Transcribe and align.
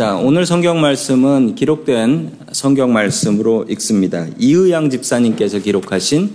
자, 0.00 0.14
오늘 0.14 0.46
성경 0.46 0.80
말씀은 0.80 1.56
기록된 1.56 2.32
성경 2.52 2.90
말씀으로 2.90 3.66
읽습니다. 3.68 4.24
이의양 4.38 4.88
집사님께서 4.88 5.58
기록하신 5.58 6.32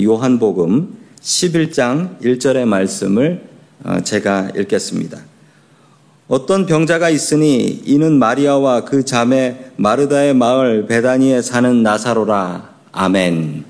요한복음 0.00 0.96
11장 1.20 2.20
1절의 2.20 2.66
말씀을 2.66 3.48
어, 3.82 4.00
제가 4.04 4.52
읽겠습니다. 4.56 5.18
어떤 6.28 6.66
병자가 6.66 7.10
있으니 7.10 7.82
이는 7.84 8.16
마리아와 8.16 8.84
그 8.84 9.04
자매 9.04 9.56
마르다의 9.74 10.34
마을 10.34 10.86
베다니에 10.86 11.42
사는 11.42 11.82
나사로라. 11.82 12.70
아멘. 12.92 13.64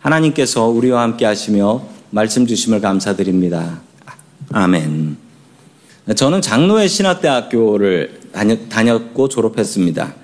하나님께서 0.00 0.66
우리와 0.66 1.00
함께 1.00 1.24
하시며 1.24 1.82
말씀 2.10 2.46
주심을 2.46 2.82
감사드립니다. 2.82 3.80
아멘. 4.52 5.25
저는 6.14 6.40
장로회 6.40 6.86
신학대학교를 6.86 8.20
다녔고 8.68 9.28
졸업했습니다. 9.28 10.14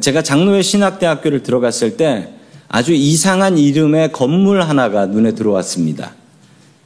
제가 0.00 0.22
장로회 0.22 0.62
신학대학교를 0.62 1.42
들어갔을 1.42 1.98
때 1.98 2.30
아주 2.68 2.94
이상한 2.94 3.58
이름의 3.58 4.12
건물 4.12 4.62
하나가 4.62 5.04
눈에 5.04 5.32
들어왔습니다. 5.32 6.14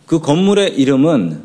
그 0.07 0.19
건물의 0.19 0.75
이름은 0.75 1.43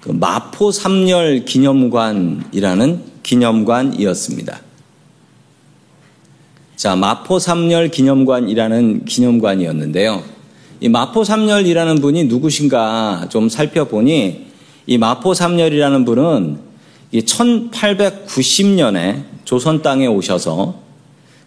그 0.00 0.12
마포 0.12 0.72
삼열 0.72 1.44
기념관이라는 1.44 3.02
기념관이었습니다. 3.22 4.60
자, 6.76 6.96
마포 6.96 7.38
삼열 7.38 7.88
기념관이라는 7.88 9.04
기념관이었는데요. 9.04 10.22
이 10.80 10.88
마포 10.88 11.24
삼열이라는 11.24 12.00
분이 12.00 12.24
누구신가 12.24 13.28
좀 13.30 13.48
살펴보니 13.48 14.53
이 14.86 14.98
마포 14.98 15.34
삼열이라는 15.34 16.04
분은 16.04 16.58
1890년에 17.12 19.22
조선 19.44 19.82
땅에 19.82 20.06
오셔서 20.06 20.82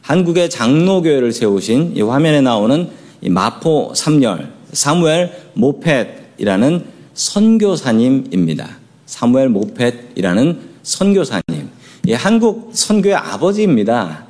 한국의 0.02 0.50
장로교회를 0.50 1.34
세우신 1.34 1.94
이 1.96 2.02
화면에 2.02 2.42
나오는 2.42 2.90
이 3.22 3.30
마포 3.30 3.94
삼열 3.96 4.52
사무엘 4.72 5.32
모펫이라는 5.54 6.86
선교사님입니다. 7.14 8.78
사무엘 9.06 9.50
모펫이라는 9.50 10.60
선교사님. 10.84 11.42
이 12.06 12.14
한국 12.14 12.72
선교의 12.74 13.16
아버지입니다. 13.16 14.26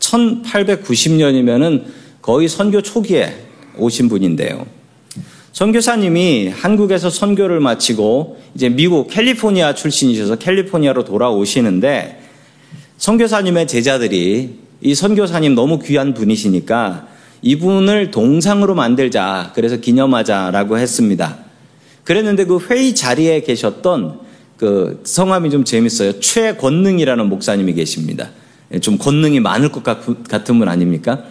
1890년이면은 0.00 1.84
거의 2.20 2.48
선교 2.48 2.82
초기에 2.82 3.34
오신 3.78 4.08
분인데요. 4.08 4.66
선교사님이 5.54 6.48
한국에서 6.48 7.08
선교를 7.10 7.60
마치고 7.60 8.38
이제 8.56 8.68
미국 8.68 9.06
캘리포니아 9.08 9.72
출신이셔서 9.72 10.34
캘리포니아로 10.34 11.04
돌아오시는데 11.04 12.20
선교사님의 12.98 13.68
제자들이 13.68 14.58
이 14.80 14.94
선교사님 14.96 15.54
너무 15.54 15.78
귀한 15.78 16.12
분이시니까 16.12 17.06
이분을 17.42 18.10
동상으로 18.10 18.74
만들자. 18.74 19.52
그래서 19.54 19.76
기념하자라고 19.76 20.76
했습니다. 20.76 21.38
그랬는데 22.02 22.46
그 22.46 22.58
회의 22.68 22.92
자리에 22.92 23.42
계셨던 23.42 24.18
그 24.56 25.02
성함이 25.04 25.50
좀 25.50 25.62
재밌어요. 25.62 26.18
최권능이라는 26.18 27.28
목사님이 27.28 27.74
계십니다. 27.74 28.30
좀 28.80 28.98
권능이 28.98 29.38
많을 29.38 29.70
것 29.70 29.84
같은 29.84 30.58
분 30.58 30.68
아닙니까? 30.68 31.22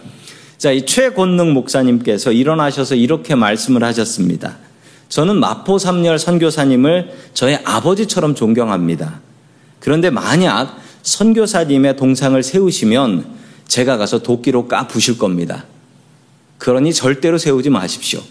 자, 0.64 0.72
이 0.72 0.86
최권능 0.86 1.52
목사님께서 1.52 2.32
일어나셔서 2.32 2.94
이렇게 2.94 3.34
말씀을 3.34 3.84
하셨습니다. 3.84 4.56
저는 5.10 5.38
마포 5.38 5.78
삼열 5.78 6.18
선교사님을 6.18 7.12
저의 7.34 7.60
아버지처럼 7.64 8.34
존경합니다. 8.34 9.20
그런데 9.78 10.08
만약 10.08 10.80
선교사님의 11.02 11.96
동상을 11.96 12.42
세우시면 12.42 13.26
제가 13.68 13.98
가서 13.98 14.22
도끼로 14.22 14.66
까 14.66 14.88
부실 14.88 15.18
겁니다. 15.18 15.66
그러니 16.56 16.94
절대로 16.94 17.36
세우지 17.36 17.68
마십시오. 17.68 18.22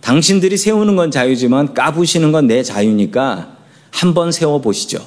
당신들이 0.00 0.56
세우는 0.56 0.96
건 0.96 1.10
자유지만 1.10 1.74
까부시는 1.74 2.32
건 2.32 2.46
내 2.46 2.62
자유니까 2.62 3.54
한번 3.90 4.32
세워보시죠. 4.32 5.06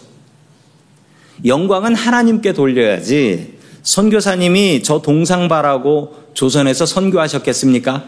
영광은 1.45 1.95
하나님께 1.95 2.53
돌려야지 2.53 3.57
선교사님이 3.81 4.83
저 4.83 5.01
동상 5.01 5.47
바라고 5.47 6.22
조선에서 6.33 6.85
선교하셨겠습니까? 6.85 8.03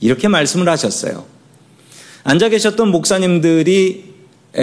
이렇게 0.00 0.28
말씀을 0.28 0.68
하셨어요. 0.68 1.24
앉아 2.24 2.48
계셨던 2.48 2.88
목사님들이 2.88 4.12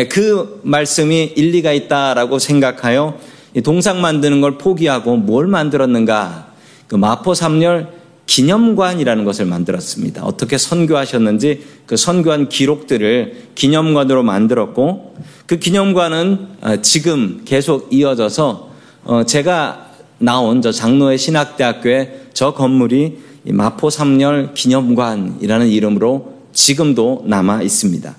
그 0.09 0.61
말씀이 0.63 1.33
일리가 1.35 1.71
있다라고 1.73 2.39
생각하여 2.39 3.19
동상 3.63 4.01
만드는 4.01 4.41
걸 4.41 4.57
포기하고 4.57 5.17
뭘 5.17 5.47
만들었는가? 5.47 6.53
그 6.87 6.95
마포 6.95 7.33
삼열 7.33 7.99
기념관이라는 8.25 9.23
것을 9.23 9.45
만들었습니다. 9.45 10.23
어떻게 10.23 10.59
선교하셨는지 10.59 11.65
그 11.87 11.97
선교한 11.97 12.47
기록들을 12.49 13.49
기념관으로 13.55 14.21
만들었고 14.21 15.15
그 15.47 15.57
기념관은 15.57 16.47
어, 16.61 16.81
지금 16.83 17.41
계속 17.43 17.91
이어져서 17.91 18.69
어, 19.05 19.23
제가 19.23 19.88
나온 20.19 20.61
저 20.61 20.71
장로의 20.71 21.17
신학대학교의 21.17 22.21
저 22.33 22.53
건물이 22.53 23.19
마포 23.45 23.89
삼열 23.89 24.53
기념관이라는 24.53 25.67
이름으로 25.67 26.39
지금도 26.53 27.23
남아 27.25 27.61
있습니다. 27.63 28.15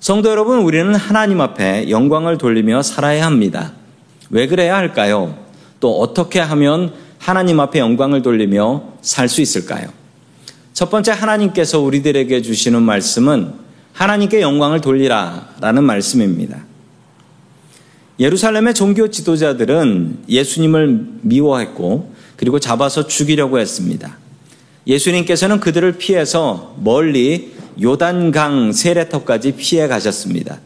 성도 0.00 0.30
여러분, 0.30 0.58
우리는 0.58 0.92
하나님 0.94 1.40
앞에 1.40 1.88
영광을 1.88 2.38
돌리며 2.38 2.82
살아야 2.82 3.24
합니다. 3.24 3.72
왜 4.30 4.48
그래야 4.48 4.76
할까요? 4.76 5.38
또 5.78 6.00
어떻게 6.00 6.40
하면 6.40 6.92
하나님 7.18 7.60
앞에 7.60 7.78
영광을 7.78 8.22
돌리며 8.22 8.82
살 9.00 9.28
수 9.28 9.40
있을까요? 9.40 9.88
첫 10.72 10.90
번째 10.90 11.12
하나님께서 11.12 11.80
우리들에게 11.80 12.42
주시는 12.42 12.82
말씀은 12.82 13.52
하나님께 13.92 14.40
영광을 14.40 14.80
돌리라 14.80 15.50
라는 15.60 15.84
말씀입니다. 15.84 16.64
예루살렘의 18.22 18.72
종교 18.74 19.10
지도자들은 19.10 20.18
예수님을 20.28 21.06
미워했고 21.22 22.12
그리고 22.36 22.60
잡아서 22.60 23.08
죽이려고 23.08 23.58
했습니다. 23.58 24.16
예수님께서는 24.86 25.58
그들을 25.58 25.98
피해서 25.98 26.76
멀리 26.78 27.50
요단강 27.82 28.70
세례터까지 28.74 29.56
피해 29.56 29.88
가셨습니다. 29.88 30.60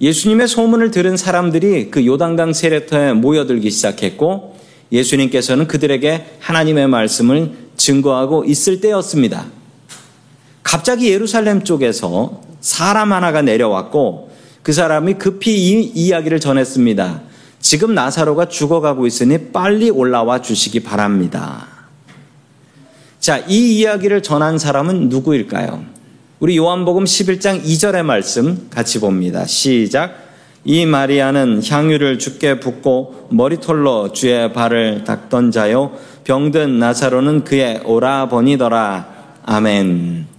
예수님의 0.00 0.48
소문을 0.48 0.90
들은 0.90 1.16
사람들이 1.16 1.92
그 1.92 2.04
요단강 2.04 2.52
세례터에 2.52 3.12
모여들기 3.12 3.70
시작했고 3.70 4.56
예수님께서는 4.90 5.68
그들에게 5.68 6.38
하나님의 6.40 6.88
말씀을 6.88 7.52
증거하고 7.76 8.44
있을 8.44 8.80
때였습니다. 8.80 9.46
갑자기 10.64 11.12
예루살렘 11.12 11.62
쪽에서 11.62 12.42
사람 12.60 13.12
하나가 13.12 13.40
내려왔고 13.40 14.34
그 14.66 14.72
사람이 14.72 15.14
급히 15.14 15.54
이 15.54 15.92
이야기를 15.94 16.40
전했습니다. 16.40 17.22
지금 17.60 17.94
나사로가 17.94 18.48
죽어가고 18.48 19.06
있으니 19.06 19.52
빨리 19.52 19.90
올라와 19.90 20.42
주시기 20.42 20.80
바랍니다. 20.80 21.68
자, 23.20 23.38
이 23.46 23.78
이야기를 23.78 24.24
전한 24.24 24.58
사람은 24.58 25.08
누구일까요? 25.08 25.84
우리 26.40 26.56
요한복음 26.56 27.04
11장 27.04 27.62
2절의 27.62 28.02
말씀 28.02 28.68
같이 28.68 28.98
봅니다. 28.98 29.46
시작. 29.46 30.16
이 30.64 30.84
마리아는 30.84 31.62
향유를 31.64 32.18
죽게 32.18 32.58
붓고 32.58 33.28
머리털로 33.30 34.12
주의 34.14 34.52
발을 34.52 35.04
닦던 35.04 35.52
자요 35.52 35.96
병든 36.24 36.80
나사로는 36.80 37.44
그의 37.44 37.82
오라버니더라. 37.84 39.06
아멘. 39.44 40.35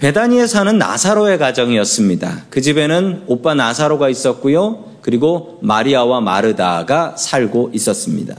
베다니에 0.00 0.46
사는 0.46 0.78
나사로의 0.78 1.36
가정이었습니다. 1.36 2.46
그 2.48 2.62
집에는 2.62 3.24
오빠 3.26 3.54
나사로가 3.54 4.08
있었고요. 4.08 4.86
그리고 5.02 5.58
마리아와 5.60 6.22
마르다가 6.22 7.16
살고 7.18 7.72
있었습니다. 7.74 8.34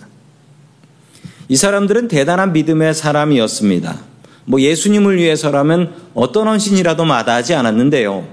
이 1.48 1.56
사람들은 1.56 2.08
대단한 2.08 2.52
믿음의 2.54 2.96
사람이었습니다. 2.96 4.00
뭐 4.46 4.60
예수님을 4.60 5.18
위해서라면 5.18 5.94
어떤 6.16 6.48
헌신이라도 6.48 7.06
마다하지 7.06 7.54
않았는데요. 7.54 8.26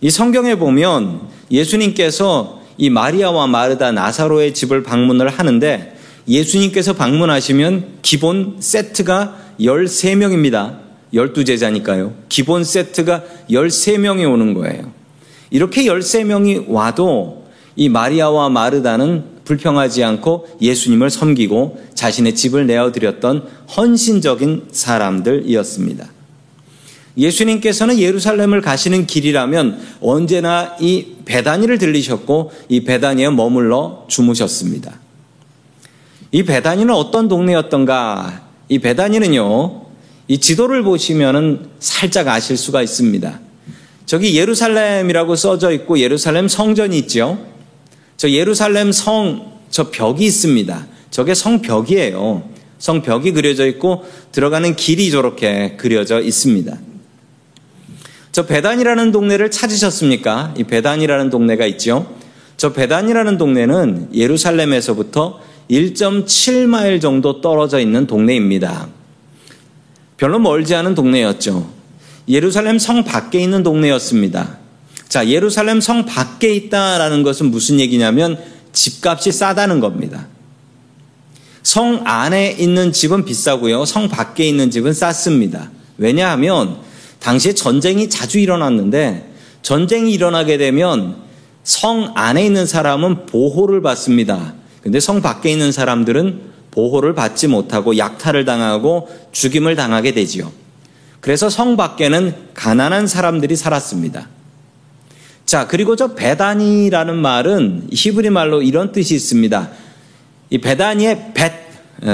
이 0.00 0.10
성경에 0.10 0.56
보면 0.56 1.20
예수님께서 1.52 2.62
이 2.76 2.90
마리아와 2.90 3.46
마르다 3.46 3.92
나사로의 3.92 4.54
집을 4.54 4.82
방문을 4.82 5.28
하는데 5.28 5.96
예수님께서 6.26 6.94
방문하시면 6.94 7.98
기본 8.02 8.56
세트가 8.58 9.36
13명입니다. 9.60 10.89
12제자니까요. 11.14 12.12
기본 12.28 12.64
세트가 12.64 13.24
13명이 13.50 14.30
오는 14.30 14.54
거예요. 14.54 14.92
이렇게 15.50 15.84
13명이 15.84 16.66
와도 16.68 17.44
이 17.76 17.88
마리아와 17.88 18.48
마르다는 18.48 19.40
불평하지 19.44 20.04
않고 20.04 20.46
예수님을 20.60 21.10
섬기고 21.10 21.82
자신의 21.94 22.36
집을 22.36 22.66
내어드렸던 22.66 23.48
헌신적인 23.76 24.68
사람들이었습니다. 24.70 26.08
예수님께서는 27.16 27.98
예루살렘을 27.98 28.60
가시는 28.60 29.06
길이라면 29.06 29.80
언제나 30.00 30.76
이 30.80 31.16
베다니를 31.24 31.78
들리셨고 31.78 32.52
이 32.68 32.84
베다니에 32.84 33.30
머물러 33.30 34.04
주무셨습니다. 34.08 35.00
이 36.32 36.44
베다니는 36.44 36.94
어떤 36.94 37.26
동네였던가? 37.26 38.42
이 38.68 38.78
베다니는요, 38.78 39.82
이 40.30 40.38
지도를 40.38 40.84
보시면은 40.84 41.66
살짝 41.80 42.28
아실 42.28 42.56
수가 42.56 42.82
있습니다. 42.82 43.40
저기 44.06 44.36
예루살렘이라고 44.36 45.34
써져 45.34 45.72
있고 45.72 45.98
예루살렘 45.98 46.46
성전이 46.46 46.96
있죠. 47.00 47.44
저 48.16 48.30
예루살렘 48.30 48.92
성, 48.92 49.58
저 49.70 49.90
벽이 49.90 50.24
있습니다. 50.24 50.86
저게 51.10 51.34
성벽이에요. 51.34 52.48
성벽이 52.78 53.32
그려져 53.32 53.66
있고 53.66 54.04
들어가는 54.30 54.76
길이 54.76 55.10
저렇게 55.10 55.74
그려져 55.76 56.20
있습니다. 56.20 56.78
저 58.30 58.46
배단이라는 58.46 59.10
동네를 59.10 59.50
찾으셨습니까? 59.50 60.54
이 60.56 60.62
배단이라는 60.62 61.30
동네가 61.30 61.66
있죠. 61.66 62.08
저 62.56 62.72
배단이라는 62.72 63.36
동네는 63.36 64.10
예루살렘에서부터 64.14 65.40
1.7마일 65.68 67.00
정도 67.00 67.40
떨어져 67.40 67.80
있는 67.80 68.06
동네입니다. 68.06 68.99
별로 70.20 70.38
멀지 70.38 70.74
않은 70.74 70.94
동네였죠. 70.94 71.66
예루살렘 72.28 72.78
성 72.78 73.04
밖에 73.04 73.40
있는 73.40 73.62
동네였습니다. 73.62 74.58
자, 75.08 75.26
예루살렘 75.26 75.80
성 75.80 76.04
밖에 76.04 76.54
있다라는 76.54 77.22
것은 77.22 77.50
무슨 77.50 77.80
얘기냐면 77.80 78.38
집값이 78.74 79.32
싸다는 79.32 79.80
겁니다. 79.80 80.28
성 81.62 82.02
안에 82.04 82.54
있는 82.58 82.92
집은 82.92 83.24
비싸고요. 83.24 83.86
성 83.86 84.10
밖에 84.10 84.46
있는 84.46 84.70
집은 84.70 84.92
쌌습니다. 84.92 85.70
왜냐하면 85.96 86.76
당시에 87.20 87.54
전쟁이 87.54 88.10
자주 88.10 88.38
일어났는데 88.38 89.32
전쟁이 89.62 90.12
일어나게 90.12 90.58
되면 90.58 91.16
성 91.64 92.12
안에 92.14 92.44
있는 92.44 92.66
사람은 92.66 93.24
보호를 93.24 93.80
받습니다. 93.80 94.52
근데 94.82 95.00
성 95.00 95.22
밖에 95.22 95.50
있는 95.50 95.72
사람들은 95.72 96.50
보호를 96.70 97.14
받지 97.14 97.48
못하고 97.48 97.96
약탈을 97.96 98.44
당하고 98.44 99.08
죽임을 99.32 99.76
당하게 99.76 100.12
되지요. 100.12 100.52
그래서 101.20 101.50
성 101.50 101.76
밖에는 101.76 102.34
가난한 102.54 103.06
사람들이 103.06 103.56
살았습니다. 103.56 104.28
자, 105.44 105.66
그리고 105.66 105.96
저 105.96 106.14
베다니라는 106.14 107.16
말은 107.16 107.88
히브리 107.92 108.30
말로 108.30 108.62
이런 108.62 108.92
뜻이 108.92 109.14
있습니다. 109.16 109.70
이 110.50 110.58
베다니의 110.58 111.32
벳, 111.34 111.52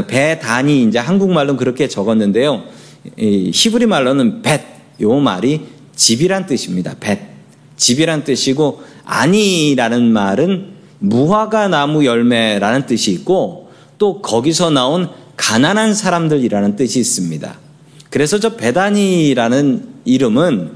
베다니, 0.08 0.84
이제 0.84 0.98
한국말로는 0.98 1.58
그렇게 1.58 1.86
적었는데요. 1.86 2.64
히브리 3.16 3.86
말로는 3.86 4.42
벳, 4.42 4.62
요 5.02 5.14
말이 5.20 5.66
집이란 5.94 6.46
뜻입니다. 6.46 6.94
벳. 6.98 7.20
집이란 7.76 8.24
뜻이고, 8.24 8.82
아니라는 9.04 10.12
말은 10.12 10.72
무화과 10.98 11.68
나무 11.68 12.04
열매라는 12.04 12.86
뜻이 12.86 13.12
있고, 13.12 13.65
또 13.98 14.20
거기서 14.20 14.70
나온 14.70 15.08
가난한 15.36 15.94
사람들이라는 15.94 16.76
뜻이 16.76 16.98
있습니다. 16.98 17.58
그래서 18.10 18.38
저 18.38 18.56
베다니라는 18.56 19.88
이름은 20.04 20.72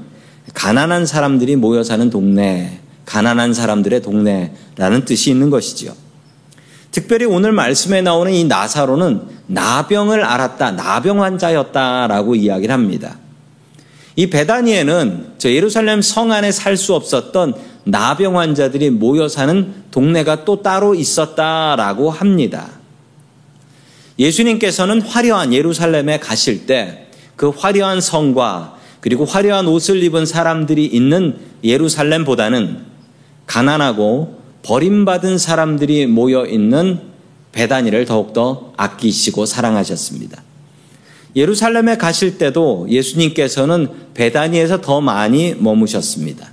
가난한 0.53 1.05
사람들이 1.05 1.55
모여 1.55 1.83
사는 1.83 2.09
동네, 2.09 2.79
가난한 3.05 3.53
사람들의 3.53 4.01
동네라는 4.01 5.05
뜻이 5.05 5.31
있는 5.31 5.49
것이지요. 5.49 5.93
특별히 6.91 7.25
오늘 7.25 7.53
말씀에 7.53 8.01
나오는 8.01 8.33
이 8.33 8.43
나사로는 8.43 9.21
나병을 9.47 10.23
알았다, 10.23 10.71
나병 10.71 11.23
환자였다라고 11.23 12.35
이야기를 12.35 12.73
합니다. 12.73 13.17
이 14.17 14.29
베다니에는 14.29 15.33
저 15.37 15.49
예루살렘 15.49 16.01
성 16.01 16.31
안에 16.31 16.51
살 16.51 16.75
수 16.75 16.93
없었던 16.93 17.53
나병 17.85 18.37
환자들이 18.37 18.89
모여 18.89 19.27
사는 19.27 19.73
동네가 19.91 20.43
또 20.43 20.61
따로 20.61 20.93
있었다라고 20.93 22.11
합니다. 22.11 22.80
예수님께서는 24.19 25.01
화려한 25.01 25.53
예루살렘에 25.53 26.19
가실 26.19 26.65
때 26.65 27.01
그 27.41 27.49
화려한 27.49 28.01
성과 28.01 28.77
그리고 28.99 29.25
화려한 29.25 29.65
옷을 29.67 30.03
입은 30.03 30.27
사람들이 30.27 30.85
있는 30.85 31.37
예루살렘보다는 31.63 32.85
가난하고 33.47 34.39
버림받은 34.61 35.39
사람들이 35.39 36.05
모여 36.05 36.45
있는 36.45 36.99
베다니를 37.51 38.05
더욱더 38.05 38.73
아끼시고 38.77 39.47
사랑하셨습니다. 39.47 40.43
예루살렘에 41.35 41.97
가실 41.97 42.37
때도 42.37 42.85
예수님께서는 42.91 43.87
베다니에서 44.13 44.81
더 44.81 45.01
많이 45.01 45.55
머무셨습니다. 45.57 46.51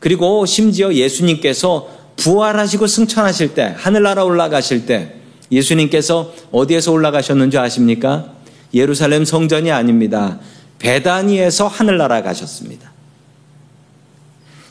그리고 0.00 0.44
심지어 0.44 0.92
예수님께서 0.92 1.88
부활하시고 2.16 2.88
승천하실 2.88 3.54
때, 3.54 3.74
하늘나라 3.76 4.24
올라가실 4.24 4.86
때, 4.86 5.19
예수님께서 5.50 6.32
어디에서 6.52 6.92
올라가셨는지 6.92 7.58
아십니까? 7.58 8.32
예루살렘 8.72 9.24
성전이 9.24 9.70
아닙니다. 9.70 10.38
베다니에서 10.78 11.66
하늘나라 11.66 12.22
가셨습니다. 12.22 12.90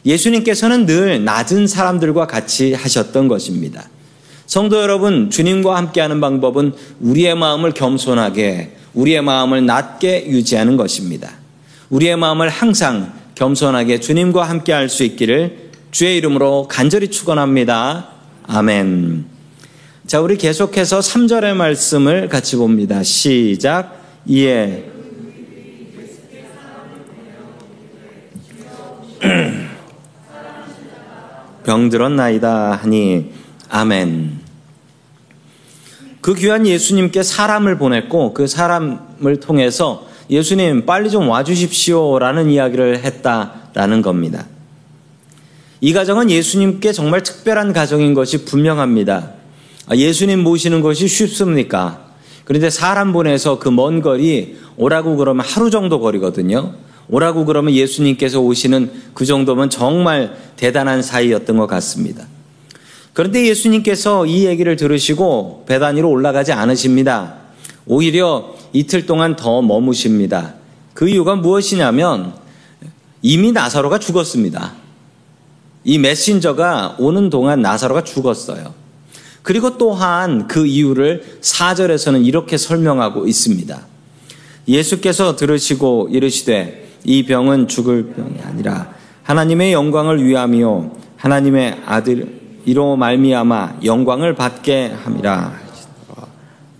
예수님께서는 0.05 0.85
늘 0.85 1.23
낮은 1.25 1.67
사람들과 1.67 2.27
같이 2.27 2.73
하셨던 2.73 3.27
것입니다. 3.27 3.89
성도 4.45 4.81
여러분, 4.81 5.29
주님과 5.29 5.75
함께하는 5.75 6.21
방법은 6.21 6.73
우리의 7.01 7.35
마음을 7.35 7.71
겸손하게, 7.73 8.75
우리의 8.93 9.21
마음을 9.21 9.65
낮게 9.65 10.27
유지하는 10.27 10.77
것입니다. 10.77 11.29
우리의 11.89 12.15
마음을 12.15 12.49
항상 12.49 13.13
겸손하게 13.35 13.99
주님과 13.99 14.43
함께할 14.43 14.89
수 14.89 15.03
있기를 15.03 15.69
주의 15.91 16.17
이름으로 16.17 16.67
간절히 16.67 17.09
축원합니다. 17.09 18.07
아멘. 18.47 19.38
자, 20.09 20.19
우리 20.21 20.37
계속해서 20.37 20.99
3절의 21.01 21.53
말씀을 21.53 22.29
같이 22.29 22.55
봅니다. 22.55 23.03
시작. 23.03 24.01
이에 24.25 24.89
병들었나이다 31.63 32.71
하니 32.71 33.33
아멘. 33.69 34.39
그 36.21 36.33
귀한 36.33 36.65
예수님께 36.65 37.21
사람을 37.21 37.77
보냈고 37.77 38.33
그 38.33 38.47
사람을 38.47 39.39
통해서 39.39 40.07
예수님 40.31 40.87
빨리 40.87 41.11
좀 41.11 41.29
와주십시오라는 41.29 42.49
이야기를 42.49 43.03
했다라는 43.03 44.01
겁니다. 44.01 44.47
이 45.81 45.93
가정은 45.93 46.31
예수님께 46.31 46.93
정말 46.93 47.21
특별한 47.21 47.73
가정인 47.73 48.15
것이 48.15 48.43
분명합니다. 48.45 49.37
아, 49.89 49.95
예수님 49.95 50.43
모시는 50.43 50.81
것이 50.81 51.07
쉽습니까? 51.07 52.05
그런데 52.45 52.69
사람 52.69 53.11
보내서 53.11 53.59
그 53.59 53.69
먼 53.69 54.01
거리 54.01 54.57
오라고 54.77 55.17
그러면 55.17 55.45
하루 55.45 55.69
정도 55.69 55.99
거리거든요. 55.99 56.73
오라고 57.09 57.45
그러면 57.45 57.73
예수님께서 57.73 58.39
오시는 58.39 58.91
그 59.15 59.25
정도면 59.25 59.71
정말 59.71 60.37
대단한 60.55 61.01
사이였던 61.01 61.57
것 61.57 61.65
같습니다. 61.67 62.27
그런데 63.13 63.47
예수님께서 63.47 64.27
이 64.27 64.45
얘기를 64.45 64.75
들으시고 64.75 65.65
배단 65.67 65.97
위로 65.97 66.09
올라가지 66.11 66.53
않으십니다. 66.53 67.33
오히려 67.87 68.53
이틀 68.73 69.07
동안 69.07 69.35
더 69.35 69.63
머무십니다. 69.63 70.53
그 70.93 71.09
이유가 71.09 71.35
무엇이냐면 71.35 72.33
이미 73.23 73.51
나사로가 73.51 73.97
죽었습니다. 73.97 74.73
이 75.83 75.97
메신저가 75.97 76.97
오는 76.99 77.31
동안 77.31 77.61
나사로가 77.63 78.03
죽었어요. 78.03 78.73
그리고 79.49 79.79
또한 79.79 80.47
그 80.47 80.67
이유를 80.67 81.39
4절에서는 81.41 82.23
이렇게 82.23 82.55
설명하고 82.55 83.25
있습니다. 83.25 83.81
예수께서 84.67 85.35
들으시고 85.35 86.09
이르시되 86.11 86.87
이 87.03 87.25
병은 87.25 87.67
죽을 87.67 88.13
병이 88.13 88.41
아니라 88.43 88.93
하나님의 89.23 89.73
영광을 89.73 90.23
위함이요 90.23 90.95
하나님의 91.17 91.81
아들 91.87 92.61
이로 92.65 92.95
말미암아 92.95 93.79
영광을 93.85 94.35
받게 94.35 94.93
함이라. 95.03 95.59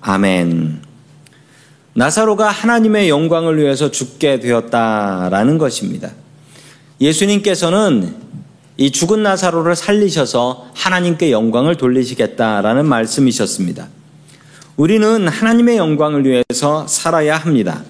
아멘. 0.01 0.83
나사로가 1.95 2.51
하나님의 2.51 3.09
영광을 3.09 3.57
위해서 3.57 3.89
죽게 3.89 4.41
되었다라는 4.41 5.57
것입니다. 5.57 6.11
예수님께서는 7.01 8.28
이 8.79 8.91
죽은 8.91 9.21
나사로를 9.23 9.75
살리셔서 9.75 10.69
하나님께 10.73 11.33
영광을 11.33 11.75
돌리시겠다라는 11.75 12.85
말씀이셨습니다. 12.85 13.89
우리는 14.77 15.27
하나님의 15.27 15.75
영광을 15.75 16.25
위해서 16.25 16.87
살아야 16.87 17.35
합니다. 17.35 17.83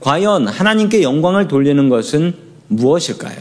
과연 0.00 0.48
하나님께 0.48 1.02
영광을 1.02 1.46
돌리는 1.46 1.90
것은 1.90 2.32
무엇일까요? 2.68 3.36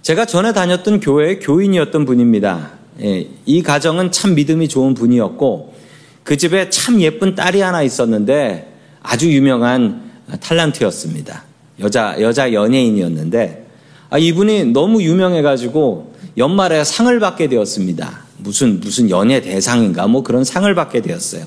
제가 0.00 0.24
전에 0.24 0.54
다녔던 0.54 1.00
교회의 1.00 1.40
교인이었던 1.40 2.06
분입니다. 2.06 2.70
예, 3.02 3.28
이 3.44 3.62
가정은 3.62 4.10
참 4.10 4.34
믿음이 4.34 4.68
좋은 4.68 4.94
분이었고 4.94 5.74
그 6.24 6.38
집에 6.38 6.70
참 6.70 7.02
예쁜 7.02 7.34
딸이 7.34 7.60
하나 7.60 7.82
있었는데 7.82 8.72
아주 9.02 9.30
유명한 9.30 10.10
탤런트였습니다. 10.40 11.42
여자, 11.80 12.16
여자 12.20 12.54
연예인이었는데, 12.54 13.69
아, 14.10 14.18
이분이 14.18 14.66
너무 14.66 15.02
유명해가지고 15.02 16.14
연말에 16.36 16.82
상을 16.82 17.18
받게 17.20 17.48
되었습니다. 17.48 18.24
무슨, 18.38 18.80
무슨 18.80 19.08
연예 19.08 19.40
대상인가 19.40 20.08
뭐 20.08 20.22
그런 20.22 20.42
상을 20.42 20.72
받게 20.74 21.00
되었어요. 21.00 21.44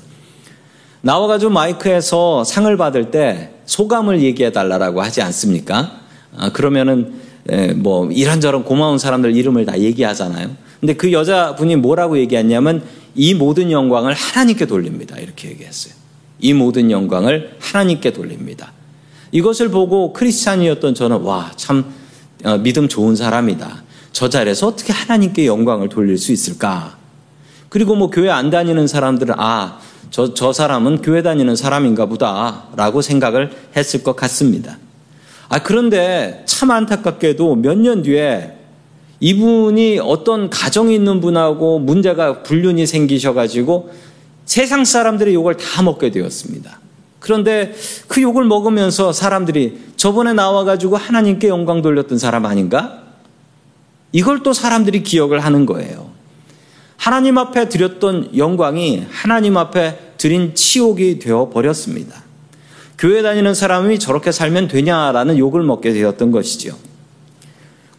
나와가지고 1.02 1.52
마이크에서 1.52 2.44
상을 2.44 2.74
받을 2.78 3.10
때 3.10 3.50
소감을 3.66 4.22
얘기해 4.22 4.52
달라고 4.52 5.02
하지 5.02 5.20
않습니까? 5.20 6.00
아, 6.36 6.50
그러면은, 6.52 7.20
에, 7.50 7.72
뭐, 7.74 8.10
이런저런 8.10 8.64
고마운 8.64 8.98
사람들 8.98 9.36
이름을 9.36 9.66
다 9.66 9.78
얘기하잖아요. 9.78 10.50
근데 10.80 10.94
그 10.94 11.12
여자분이 11.12 11.76
뭐라고 11.76 12.18
얘기했냐면, 12.18 12.82
이 13.14 13.34
모든 13.34 13.70
영광을 13.70 14.14
하나님께 14.14 14.66
돌립니다. 14.66 15.18
이렇게 15.18 15.50
얘기했어요. 15.50 15.92
이 16.40 16.54
모든 16.54 16.90
영광을 16.90 17.56
하나님께 17.60 18.12
돌립니다. 18.12 18.72
이것을 19.30 19.68
보고 19.68 20.12
크리스찬이었던 20.14 20.94
저는 20.94 21.20
와, 21.20 21.52
참 21.56 21.80
어, 21.80 22.03
믿음 22.62 22.88
좋은 22.88 23.16
사람이다. 23.16 23.82
저 24.12 24.28
자리에서 24.28 24.68
어떻게 24.68 24.92
하나님께 24.92 25.46
영광을 25.46 25.88
돌릴 25.88 26.18
수 26.18 26.32
있을까? 26.32 26.96
그리고 27.68 27.96
뭐 27.96 28.10
교회 28.10 28.30
안 28.30 28.50
다니는 28.50 28.86
사람들은 28.86 29.34
아, 29.38 29.78
저, 30.10 30.32
저 30.34 30.52
사람은 30.52 31.02
교회 31.02 31.22
다니는 31.22 31.56
사람인가 31.56 32.06
보다 32.06 32.68
라고 32.76 33.02
생각을 33.02 33.50
했을 33.76 34.02
것 34.04 34.14
같습니다. 34.14 34.78
아, 35.48 35.62
그런데 35.62 36.42
참 36.46 36.70
안타깝게도 36.70 37.56
몇 37.56 37.76
년 37.78 38.02
뒤에 38.02 38.52
이분이 39.20 40.00
어떤 40.02 40.50
가정이 40.50 40.94
있는 40.94 41.20
분하고 41.20 41.78
문제가 41.78 42.42
불륜이 42.42 42.86
생기셔가지고 42.86 43.90
세상 44.44 44.84
사람들의 44.84 45.34
욕을 45.34 45.56
다 45.56 45.82
먹게 45.82 46.10
되었습니다. 46.10 46.78
그런데 47.24 47.74
그 48.06 48.20
욕을 48.20 48.44
먹으면서 48.44 49.14
사람들이 49.14 49.78
저번에 49.96 50.34
나와가지고 50.34 50.98
하나님께 50.98 51.48
영광 51.48 51.80
돌렸던 51.80 52.18
사람 52.18 52.44
아닌가? 52.44 52.98
이걸 54.12 54.42
또 54.42 54.52
사람들이 54.52 55.02
기억을 55.02 55.40
하는 55.40 55.64
거예요. 55.64 56.10
하나님 56.98 57.38
앞에 57.38 57.70
드렸던 57.70 58.36
영광이 58.36 59.06
하나님 59.10 59.56
앞에 59.56 60.12
드린 60.18 60.54
치욕이 60.54 61.18
되어 61.18 61.48
버렸습니다. 61.48 62.22
교회 62.98 63.22
다니는 63.22 63.54
사람이 63.54 63.98
저렇게 64.00 64.30
살면 64.30 64.68
되냐라는 64.68 65.38
욕을 65.38 65.62
먹게 65.62 65.94
되었던 65.94 66.30
것이지요. 66.30 66.74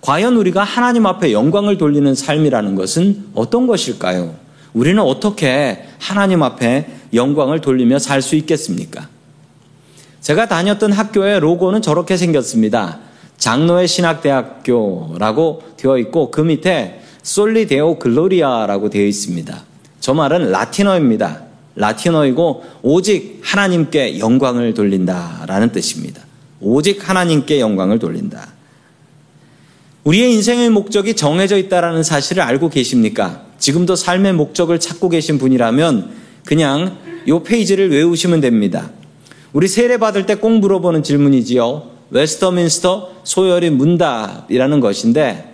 과연 0.01 0.36
우리가 0.36 0.63
하나님 0.63 1.08
앞에 1.08 1.32
영광을 1.32 1.79
돌리는 1.79 2.13
삶이라는 2.13 2.75
것은 2.75 3.25
어떤 3.34 3.65
것일까요? 3.65 4.36
우리는 4.74 5.01
어떻게 5.01 5.84
하나님 5.98 6.44
앞에 6.44 6.89
영광을 7.12 7.62
돌리며 7.62 7.98
살 7.98 8.22
수 8.22 8.36
있겠습니까? 8.36 9.14
제가 10.25 10.48
다녔던 10.48 10.91
학교의 10.91 11.39
로고는 11.39 11.84
저렇게 11.84 12.17
생겼습니다. 12.17 12.98
장로회 13.38 13.88
신학대학교라고 13.88 15.62
되어 15.77 16.00
있고 16.00 16.32
그 16.32 16.41
밑에 16.41 17.00
Soli 17.22 17.66
Deo 17.66 18.00
Gloria라고 18.00 18.89
되어 18.89 19.05
있습니다. 19.05 19.63
저 20.00 20.15
말은 20.15 20.50
라틴어입니다. 20.50 21.44
라틴어이고 21.75 22.63
오직 22.82 23.39
하나님께 23.44 24.17
영광을 24.17 24.74
돌린다라는 24.74 25.72
뜻입니다. 25.72 26.24
오직 26.60 27.08
하나님께 27.08 27.60
영광을 27.60 28.00
돌린다. 28.00 28.48
우리의 30.05 30.34
인생의 30.34 30.72
목적이 30.72 31.15
정해져 31.15 31.55
있다라는 31.55 32.01
사실을 32.01 32.41
알고 32.41 32.70
계십니까? 32.70 33.44
지금도 33.60 33.96
삶의 33.96 34.34
목적을 34.34 34.79
찾고 34.79 35.10
계신 35.10 35.38
분이라면 35.38 36.10
그냥 36.46 36.98
이 37.27 37.39
페이지를 37.46 37.91
외우시면 37.91 38.41
됩니다. 38.41 38.89
우리 39.55 39.69
세례 39.69 39.95
받을 39.95 40.25
때 40.25 40.35
꼭 40.35 40.59
물어보는 40.59 41.01
질문이지요. 41.01 41.83
웨스터민스터 42.09 43.12
소열인 43.24 43.77
문답이라는 43.77 44.81
것인데 44.81 45.53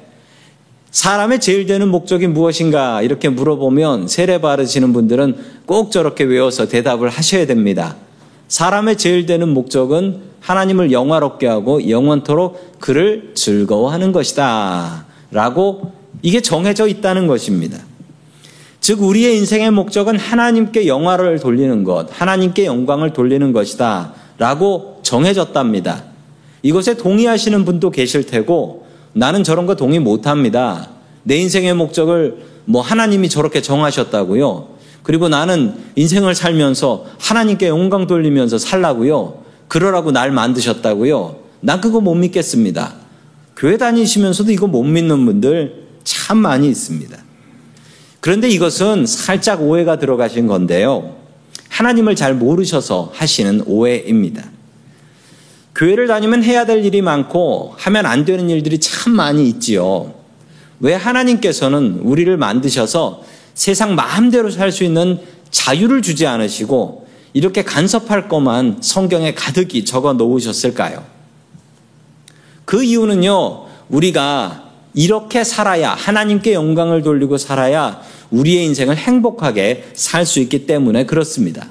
사람의 0.90 1.40
제일 1.40 1.68
되는 1.68 1.88
목적이 1.88 2.26
무엇인가 2.26 3.04
이렇게 3.04 3.30
물어보면 3.30 4.08
세례 4.08 4.42
받으시는 4.42 4.92
분들은 4.92 5.36
꼭 5.68 5.92
저렇게 5.92 6.24
외워서 6.24 6.68
대답을 6.68 7.10
하셔야 7.10 7.46
됩니다. 7.46 7.96
사람의 8.48 8.98
제일 8.98 9.28
되는 9.28 9.48
목적은 9.50 10.22
하나님을 10.40 10.92
영화롭게 10.92 11.46
하고 11.46 11.88
영원토록 11.88 12.80
그를 12.80 13.34
즐거워하는 13.36 14.12
것이다. 14.14 15.06
라고 15.30 15.92
이게 16.24 16.42
정해져 16.42 16.88
있다는 16.88 17.28
것입니다. 17.28 17.78
즉, 18.82 19.04
우리의 19.04 19.38
인생의 19.38 19.72
목적은 19.72 20.18
하나님께 20.18 20.88
영화를 20.88 21.40
돌리는 21.40 21.84
것, 21.84 22.08
하나님께 22.12 22.66
영광을 22.66 23.14
돌리는 23.14 23.54
것이다. 23.54 24.14
라고 24.40 25.00
정해졌답니다. 25.04 26.04
이것에 26.64 26.98
동의하시는 26.98 27.64
분도 27.64 27.92
계실 27.92 28.26
테고, 28.26 28.88
나는 29.14 29.44
저런 29.44 29.68
거 29.68 29.76
동의 29.76 30.00
못 30.00 30.26
합니다. 30.26 30.90
내 31.24 31.38
인생의 31.38 31.76
목적을 31.76 32.38
뭐 32.66 32.82
하나님이 32.82 33.30
저렇게 33.30 33.62
정하셨다고요. 33.62 34.70
그리고 35.04 35.30
나는 35.30 35.76
인생을 35.96 36.34
살면서 36.34 37.06
하나님께 37.20 37.68
영광 37.68 38.08
돌리면서 38.08 38.58
살라고요. 38.58 39.44
그러라고 39.68 40.12
날 40.12 40.32
만드셨다고요. 40.32 41.36
난 41.62 41.82
그거 41.82 42.02
못 42.02 42.16
믿겠습니다. 42.16 42.94
교회 43.56 43.78
다니시면서도 43.78 44.52
이거 44.52 44.66
못 44.68 44.84
믿는 44.84 45.26
분들 45.26 45.84
참 46.04 46.40
많이 46.40 46.68
있습니다. 46.68 47.31
그런데 48.22 48.48
이것은 48.50 49.06
살짝 49.06 49.62
오해가 49.62 49.98
들어가신 49.98 50.48
건데요. 50.48 51.18
하나님을 51.70 52.16
잘 52.16 52.36
모르셔서 52.36 53.12
하시는 53.14 53.64
오해입니다. 53.66 54.44
교회를 55.76 56.08
다니면 56.08 56.44
해야 56.44 56.66
될 56.66 56.86
일이 56.86 57.02
많고 57.02 57.74
하면 57.78 58.06
안 58.06 58.24
되는 58.24 58.50
일들이 58.50 58.80
참 58.80 59.14
많이 59.14 59.48
있지요. 59.50 60.14
왜 60.80 60.94
하나님께서는 60.94 62.02
우리를 62.04 62.36
만드셔서 62.38 63.24
세상 63.56 63.96
마음대로 63.96 64.50
살 64.52 64.72
수 64.72 64.84
있는 64.84 65.20
자유를 65.50 66.02
주지 66.02 66.28
않으시고 66.28 67.08
이렇게 67.34 67.64
간섭할 67.64 68.28
것만 68.28 68.78
성경에 68.82 69.34
가득히 69.34 69.84
적어 69.84 70.14
놓으셨을까요? 70.14 71.04
그 72.66 72.84
이유는요, 72.84 73.66
우리가 73.90 74.71
이렇게 74.94 75.44
살아야, 75.44 75.92
하나님께 75.92 76.54
영광을 76.54 77.02
돌리고 77.02 77.38
살아야 77.38 78.02
우리의 78.30 78.66
인생을 78.66 78.98
행복하게 78.98 79.92
살 79.94 80.26
수 80.26 80.40
있기 80.40 80.66
때문에 80.66 81.06
그렇습니다. 81.06 81.68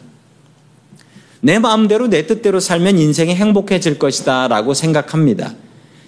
내 1.40 1.58
마음대로 1.58 2.08
내 2.08 2.26
뜻대로 2.26 2.60
살면 2.60 2.98
인생이 2.98 3.34
행복해질 3.34 3.98
것이다 3.98 4.48
라고 4.48 4.74
생각합니다. 4.74 5.54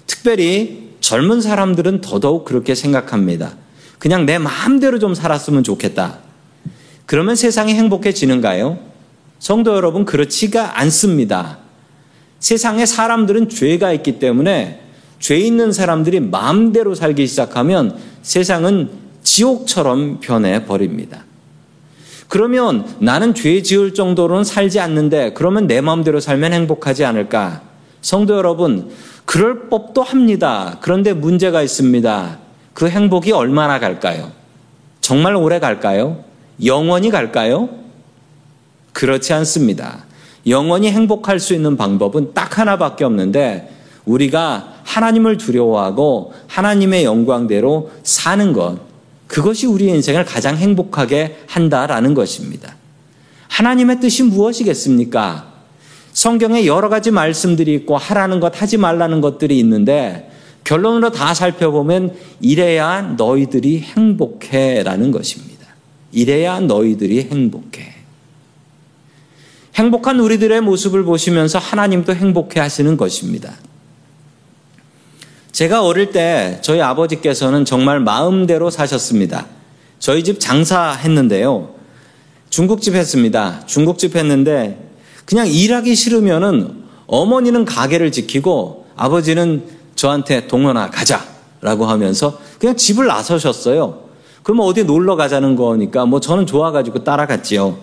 특별히 0.07 0.91
젊은 1.01 1.41
사람들은 1.41 2.01
더더욱 2.01 2.45
그렇게 2.45 2.75
생각합니다. 2.75 3.57
그냥 3.99 4.27
내 4.27 4.39
마음대로 4.39 4.99
좀 4.99 5.15
살았으면 5.15 5.65
좋겠다. 5.65 6.19
그러면 7.07 7.37
세상이 7.37 7.75
행복해지는가요? 7.75 8.79
성도 9.39 9.75
여러분, 9.75 10.05
그렇지가 10.05 10.81
않습니다. 10.81 11.59
세상에 12.39 12.87
사람들은 12.87 13.49
죄가 13.49 13.93
있기 13.93 14.19
때문에 14.19 14.81
죄 15.23 15.39
있는 15.39 15.71
사람들이 15.71 16.19
마음대로 16.19 16.97
살기 16.97 17.29
시작하면 17.29 17.97
세상은 18.23 18.91
지옥처럼 19.23 20.19
변해 20.21 20.67
버립니다. 20.67 21.25
그러면 22.27 22.85
나는 22.99 23.33
죄 23.33 23.63
지을 23.63 23.95
정도로는 23.95 24.43
살지 24.43 24.81
않는데 24.81 25.33
그러면 25.35 25.69
내 25.69 25.81
마음대로 25.81 26.19
살면 26.19 26.53
행복하지 26.53 27.05
않을까? 27.05 27.63
성도 28.01 28.37
여러분, 28.37 28.91
그럴 29.25 29.69
법도 29.69 30.03
합니다. 30.03 30.79
그런데 30.81 31.13
문제가 31.13 31.63
있습니다. 31.63 32.39
그 32.75 32.89
행복이 32.89 33.31
얼마나 33.31 33.79
갈까요? 33.79 34.33
정말 35.01 35.37
오래 35.37 35.61
갈까요? 35.61 36.25
영원히 36.65 37.11
갈까요? 37.11 37.69
그렇지 38.93 39.33
않습니다. 39.35 40.05
영원히 40.49 40.91
행복할 40.91 41.39
수 41.39 41.55
있는 41.55 41.77
방법은 41.77 42.35
딱 42.35 42.59
하나밖에 42.59 43.05
없는데 43.05 43.73
우리가 44.05 44.72
하나님을 44.85 45.37
두려워하고 45.37 46.33
하나님의 46.47 47.05
영광대로 47.05 47.91
사는 48.03 48.53
것. 48.53 48.79
그것이 49.27 49.67
우리의 49.67 49.95
인생을 49.97 50.25
가장 50.25 50.57
행복하게 50.57 51.39
한다라는 51.47 52.15
것입니다. 52.15 52.77
하나님의 53.49 54.01
뜻이 54.01 54.23
무엇이겠습니까? 54.25 55.53
성경에 56.13 56.67
여러 56.67 56.89
가지 56.89 57.11
말씀들이 57.11 57.75
있고 57.75 57.97
하라는 57.97 58.41
것, 58.41 58.61
하지 58.61 58.77
말라는 58.77 59.21
것들이 59.21 59.59
있는데 59.61 60.31
결론으로 60.65 61.11
다 61.11 61.35
살펴보면 61.35 62.15
이래야 62.41 63.03
너희들이 63.17 63.81
행복해 63.81 64.83
라는 64.83 65.11
것입니다. 65.11 65.67
이래야 66.13 66.61
너희들이 66.61 67.29
행복해. 67.31 67.95
행복한 69.75 70.21
우리들의 70.21 70.61
모습을 70.61 71.03
보시면서 71.05 71.59
하나님도 71.59 72.15
행복해 72.15 72.61
하시는 72.61 72.97
것입니다. 72.97 73.55
제가 75.53 75.85
어릴 75.85 76.13
때 76.13 76.59
저희 76.63 76.81
아버지께서는 76.81 77.67
정말 77.67 78.01
마음대로 78.01 78.71
사셨습니다. 78.71 79.47
저희 79.99 80.25
집 80.25 80.41
장사했는데요. 80.41 81.75
중국집 82.49 82.95
했습니다. 82.95 83.65
중국집 83.67 84.17
했는데 84.17 84.91
그냥 85.27 85.47
일하기 85.47 85.95
싫으면은 85.95 86.83
어머니는 87.07 87.67
가게를 87.67 88.13
지키고 88.13 88.87
아버지는 88.97 89.65
저한테 89.95 90.47
동원아 90.47 90.91
가자라고 90.91 91.85
하면서 91.85 92.39
그냥 92.59 92.75
집을 92.75 93.07
나서셨어요. 93.07 94.05
그러면 94.43 94.67
어디 94.67 94.85
놀러 94.85 95.17
가자는 95.17 95.57
거니까 95.57 96.07
뭐 96.07 96.19
저는 96.19 96.47
좋아가지고 96.47 97.05
따라갔지요. 97.05 97.79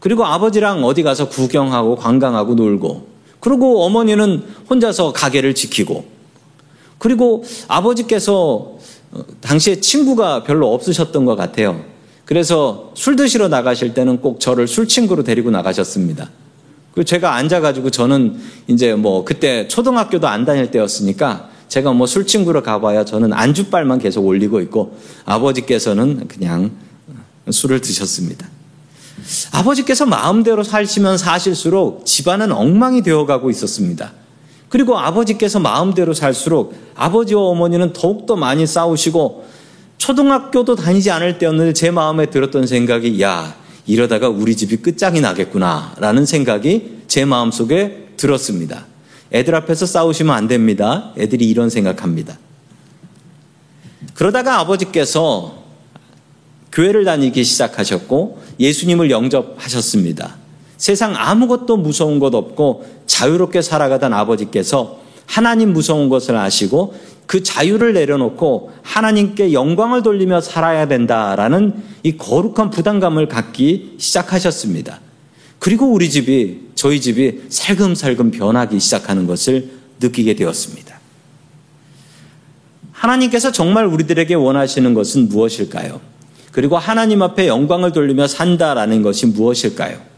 그리고 0.00 0.26
아버지랑 0.26 0.84
어디 0.84 1.02
가서 1.02 1.28
구경하고 1.28 1.96
관광하고 1.96 2.54
놀고 2.54 3.08
그리고 3.40 3.84
어머니는 3.84 4.44
혼자서 4.68 5.12
가게를 5.12 5.54
지키고 5.54 6.19
그리고 7.00 7.42
아버지께서 7.66 8.76
어, 9.12 9.24
당시에 9.40 9.80
친구가 9.80 10.44
별로 10.44 10.72
없으셨던 10.72 11.24
것 11.24 11.34
같아요. 11.34 11.82
그래서 12.24 12.92
술 12.94 13.16
드시러 13.16 13.48
나가실 13.48 13.94
때는 13.94 14.20
꼭 14.20 14.38
저를 14.38 14.68
술 14.68 14.86
친구로 14.86 15.24
데리고 15.24 15.50
나가셨습니다. 15.50 16.30
그 16.94 17.04
제가 17.04 17.34
앉아가지고 17.34 17.90
저는 17.90 18.36
이제 18.68 18.94
뭐 18.94 19.24
그때 19.24 19.66
초등학교도 19.66 20.28
안 20.28 20.44
다닐 20.44 20.70
때였으니까 20.70 21.48
제가 21.68 21.92
뭐 21.92 22.06
술 22.06 22.26
친구로 22.26 22.62
가봐야 22.62 23.04
저는 23.04 23.32
안주빨만 23.32 23.98
계속 23.98 24.26
올리고 24.26 24.60
있고 24.60 24.96
아버지께서는 25.24 26.28
그냥 26.28 26.70
술을 27.50 27.80
드셨습니다. 27.80 28.46
아버지께서 29.52 30.04
마음대로 30.06 30.62
살시면 30.62 31.16
사실수록 31.16 32.04
집안은 32.04 32.52
엉망이 32.52 33.02
되어가고 33.02 33.50
있었습니다. 33.50 34.12
그리고 34.70 34.96
아버지께서 34.98 35.58
마음대로 35.58 36.14
살수록 36.14 36.74
아버지와 36.94 37.42
어머니는 37.42 37.92
더욱더 37.92 38.36
많이 38.36 38.66
싸우시고 38.66 39.44
초등학교도 39.98 40.76
다니지 40.76 41.10
않을 41.10 41.38
때였는데 41.38 41.74
제 41.74 41.90
마음에 41.90 42.26
들었던 42.26 42.66
생각이 42.66 43.20
야 43.20 43.54
이러다가 43.86 44.28
우리 44.28 44.56
집이 44.56 44.76
끝장이 44.76 45.20
나겠구나 45.20 45.96
라는 45.98 46.24
생각이 46.24 47.00
제 47.08 47.24
마음속에 47.24 48.12
들었습니다. 48.16 48.86
애들 49.32 49.54
앞에서 49.56 49.86
싸우시면 49.86 50.34
안 50.34 50.46
됩니다. 50.46 51.12
애들이 51.18 51.50
이런 51.50 51.68
생각합니다. 51.68 52.38
그러다가 54.14 54.60
아버지께서 54.60 55.64
교회를 56.70 57.04
다니기 57.04 57.42
시작하셨고 57.42 58.40
예수님을 58.60 59.10
영접하셨습니다. 59.10 60.39
세상 60.80 61.14
아무것도 61.14 61.76
무서운 61.76 62.18
것 62.18 62.34
없고 62.34 62.86
자유롭게 63.04 63.60
살아가던 63.60 64.14
아버지께서 64.14 64.98
하나님 65.26 65.74
무서운 65.74 66.08
것을 66.08 66.36
아시고 66.36 66.94
그 67.26 67.42
자유를 67.42 67.92
내려놓고 67.92 68.70
하나님께 68.80 69.52
영광을 69.52 70.02
돌리며 70.02 70.40
살아야 70.40 70.88
된다라는 70.88 71.74
이 72.02 72.16
거룩한 72.16 72.70
부담감을 72.70 73.28
갖기 73.28 73.96
시작하셨습니다. 73.98 75.00
그리고 75.58 75.92
우리 75.92 76.08
집이, 76.08 76.70
저희 76.74 76.98
집이 76.98 77.42
살금살금 77.50 78.30
변하기 78.30 78.80
시작하는 78.80 79.26
것을 79.26 79.72
느끼게 80.00 80.34
되었습니다. 80.34 80.98
하나님께서 82.92 83.52
정말 83.52 83.84
우리들에게 83.84 84.32
원하시는 84.32 84.94
것은 84.94 85.28
무엇일까요? 85.28 86.00
그리고 86.52 86.78
하나님 86.78 87.20
앞에 87.20 87.48
영광을 87.48 87.92
돌리며 87.92 88.26
산다라는 88.28 89.02
것이 89.02 89.26
무엇일까요? 89.26 90.09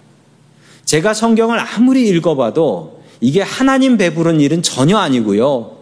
제가 0.92 1.14
성경을 1.14 1.58
아무리 1.58 2.06
읽어봐도 2.06 3.00
이게 3.22 3.40
하나님 3.40 3.96
배부른 3.96 4.42
일은 4.42 4.60
전혀 4.60 4.98
아니고요. 4.98 5.78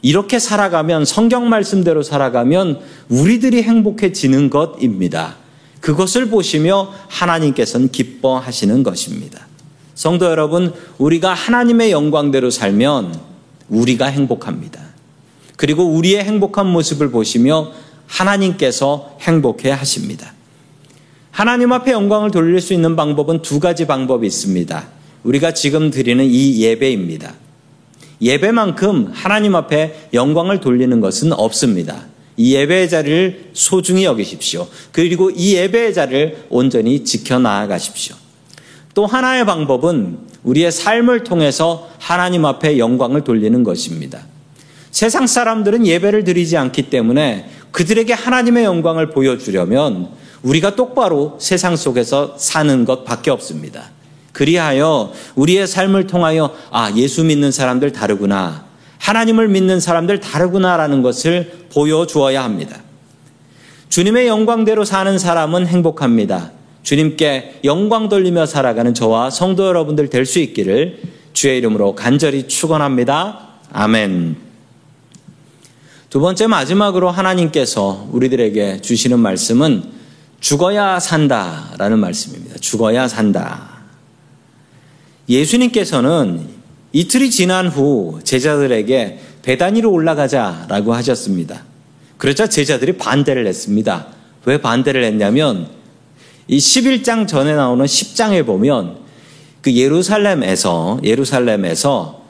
이렇게 0.00 0.38
살아가면 0.38 1.06
성경 1.06 1.48
말씀대로 1.48 2.04
살아가면 2.04 2.78
우리들이 3.08 3.64
행복해지는 3.64 4.50
것입니다. 4.50 5.34
그것을 5.80 6.28
보시며 6.28 6.92
하나님께서는 7.08 7.90
기뻐하시는 7.90 8.84
것입니다. 8.84 9.44
성도 9.96 10.26
여러분, 10.26 10.72
우리가 10.98 11.34
하나님의 11.34 11.90
영광대로 11.90 12.50
살면 12.50 13.18
우리가 13.70 14.06
행복합니다. 14.06 14.80
그리고 15.56 15.82
우리의 15.84 16.22
행복한 16.22 16.68
모습을 16.68 17.10
보시며 17.10 17.72
하나님께서 18.06 19.16
행복해 19.20 19.72
하십니다. 19.72 20.32
하나님 21.34 21.72
앞에 21.72 21.90
영광을 21.90 22.30
돌릴 22.30 22.60
수 22.60 22.74
있는 22.74 22.94
방법은 22.94 23.42
두 23.42 23.58
가지 23.58 23.88
방법이 23.88 24.24
있습니다. 24.24 24.86
우리가 25.24 25.52
지금 25.52 25.90
드리는 25.90 26.24
이 26.24 26.62
예배입니다. 26.62 27.34
예배만큼 28.22 29.10
하나님 29.12 29.56
앞에 29.56 30.10
영광을 30.14 30.60
돌리는 30.60 31.00
것은 31.00 31.32
없습니다. 31.32 32.04
이 32.36 32.54
예배의 32.54 32.88
자리를 32.88 33.50
소중히 33.52 34.04
여기십시오. 34.04 34.68
그리고 34.92 35.28
이 35.28 35.56
예배의 35.56 35.92
자리를 35.92 36.44
온전히 36.50 37.02
지켜나가십시오. 37.02 38.14
또 38.94 39.04
하나의 39.04 39.44
방법은 39.44 40.18
우리의 40.44 40.70
삶을 40.70 41.24
통해서 41.24 41.90
하나님 41.98 42.44
앞에 42.44 42.78
영광을 42.78 43.24
돌리는 43.24 43.64
것입니다. 43.64 44.20
세상 44.92 45.26
사람들은 45.26 45.84
예배를 45.84 46.22
드리지 46.22 46.56
않기 46.56 46.90
때문에 46.90 47.50
그들에게 47.72 48.12
하나님의 48.12 48.62
영광을 48.62 49.10
보여주려면 49.10 50.22
우리가 50.44 50.76
똑바로 50.76 51.36
세상 51.40 51.74
속에서 51.74 52.36
사는 52.38 52.84
것밖에 52.84 53.30
없습니다. 53.30 53.90
그리하여 54.32 55.12
우리의 55.34 55.66
삶을 55.66 56.06
통하여 56.06 56.54
아, 56.70 56.92
예수 56.96 57.24
믿는 57.24 57.50
사람들 57.50 57.92
다르구나. 57.92 58.64
하나님을 58.98 59.48
믿는 59.48 59.80
사람들 59.80 60.20
다르구나라는 60.20 61.02
것을 61.02 61.66
보여주어야 61.72 62.44
합니다. 62.44 62.78
주님의 63.88 64.26
영광대로 64.26 64.84
사는 64.84 65.18
사람은 65.18 65.66
행복합니다. 65.66 66.52
주님께 66.82 67.60
영광 67.64 68.08
돌리며 68.08 68.46
살아가는 68.46 68.92
저와 68.92 69.30
성도 69.30 69.66
여러분들 69.66 70.10
될 70.10 70.26
수 70.26 70.38
있기를 70.40 71.00
주의 71.32 71.58
이름으로 71.58 71.94
간절히 71.94 72.46
축원합니다. 72.48 73.48
아멘. 73.72 74.36
두 76.10 76.20
번째 76.20 76.46
마지막으로 76.46 77.10
하나님께서 77.10 78.08
우리들에게 78.12 78.80
주시는 78.82 79.18
말씀은 79.18 79.82
죽어야 80.44 81.00
산다 81.00 81.70
라는 81.78 81.98
말씀입니다. 82.00 82.58
죽어야 82.58 83.08
산다. 83.08 83.78
예수님께서는 85.26 86.46
이틀이 86.92 87.30
지난 87.30 87.66
후 87.66 88.20
제자들에게 88.22 89.20
배단 89.40 89.74
위로 89.74 89.90
올라가자 89.90 90.66
라고 90.68 90.92
하셨습니다. 90.92 91.64
그러자 92.18 92.46
제자들이 92.46 92.98
반대를 92.98 93.46
했습니다. 93.46 94.08
왜 94.44 94.60
반대를 94.60 95.02
했냐면 95.04 95.70
이 96.46 96.58
11장 96.58 97.26
전에 97.26 97.54
나오는 97.54 97.82
10장에 97.82 98.44
보면 98.44 98.98
그 99.62 99.72
예루살렘에서 99.72 101.00
예루살렘에서 101.02 102.22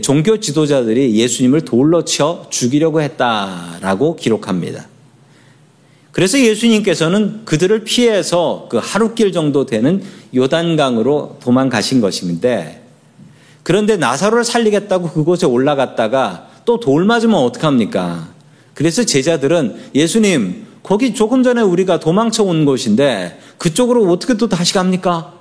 종교 0.00 0.40
지도자들이 0.40 1.16
예수님을 1.16 1.66
돌로 1.66 2.06
쳐 2.06 2.46
죽이려고 2.48 3.02
했다라고 3.02 4.16
기록합니다. 4.16 4.86
그래서 6.18 6.36
예수님께서는 6.36 7.42
그들을 7.44 7.84
피해서 7.84 8.66
그 8.68 8.80
하루길 8.82 9.30
정도 9.30 9.66
되는 9.66 10.02
요단강으로 10.34 11.38
도망가신 11.40 12.00
것인데 12.00 12.82
그런데 13.62 13.96
나사로를 13.96 14.42
살리겠다고 14.42 15.10
그곳에 15.10 15.46
올라갔다가 15.46 16.48
또 16.64 16.80
돌 16.80 17.04
맞으면 17.04 17.36
어떡합니까? 17.36 18.30
그래서 18.74 19.04
제자들은 19.04 19.76
예수님, 19.94 20.66
거기 20.82 21.14
조금 21.14 21.44
전에 21.44 21.62
우리가 21.62 22.00
도망쳐 22.00 22.42
온 22.42 22.64
곳인데 22.64 23.38
그쪽으로 23.56 24.10
어떻게 24.10 24.34
또 24.34 24.48
다시 24.48 24.74
갑니까? 24.74 25.34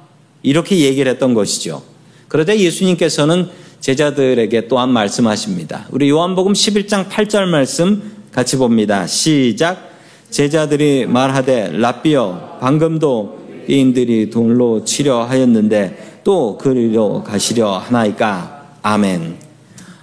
이렇게 0.43 0.77
얘기를 0.77 1.11
했던 1.11 1.33
것이죠. 1.33 1.81
그러자 2.27 2.55
예수님께서는 2.55 3.49
제자들에게 3.79 4.67
또한 4.67 4.91
말씀하십니다. 4.91 5.87
우리 5.89 6.07
요한복음 6.11 6.53
11장 6.53 7.09
8절 7.09 7.45
말씀 7.45 8.11
같이 8.31 8.57
봅니다. 8.57 9.07
시작. 9.07 9.96
제자들이 10.29 11.05
말하되 11.05 11.71
라비어 11.77 12.57
방금도 12.59 13.37
이인들이 13.67 14.29
돌로 14.29 14.83
치려 14.85 15.23
하였는데 15.23 16.21
또 16.23 16.57
그리로 16.57 17.23
가시려 17.23 17.77
하나이까 17.77 18.77
아멘. 18.81 19.37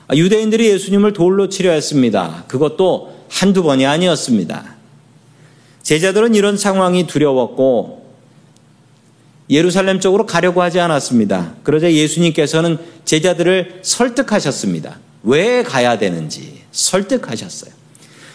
아, 0.09 0.15
유대인들이 0.15 0.69
예수님을 0.69 1.13
돌로 1.13 1.49
치려 1.49 1.73
했습니다. 1.73 2.45
그것도 2.49 3.15
한두 3.29 3.63
번이 3.63 3.87
아니었습니다. 3.87 4.75
제자들은 5.83 6.35
이런 6.35 6.57
상황이 6.57 7.07
두려웠고 7.07 8.05
예루살렘 9.51 10.01
쪽으로 10.01 10.25
가려고 10.27 10.63
하지 10.63 10.81
않았습니다. 10.81 11.55
그러자 11.63 11.93
예수님께서는 11.93 12.79
제자들을 13.05 13.81
설득하셨습니다. 13.83 14.99
왜 15.23 15.63
가야 15.63 15.99
되는지 15.99 16.63
설득하셨어요. 16.73 17.84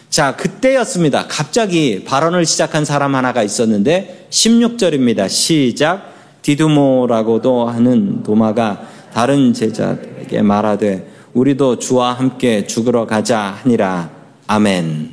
자, 0.10 0.36
그때였습니다. 0.36 1.28
갑자기 1.28 2.04
발언을 2.04 2.46
시작한 2.46 2.84
사람 2.84 3.14
하나가 3.14 3.44
있었는데 3.44 4.28
16절입니다. 4.32 5.30
시작. 5.30 6.14
디두모라고도 6.42 7.68
하는 7.68 8.24
도마가 8.24 8.88
다른 9.14 9.54
제자에게 9.54 10.42
말하되 10.42 11.08
우리도 11.34 11.78
주와 11.78 12.14
함께 12.14 12.66
죽으러 12.66 13.06
가자 13.06 13.60
하니라. 13.62 14.10
아멘. 14.48 15.12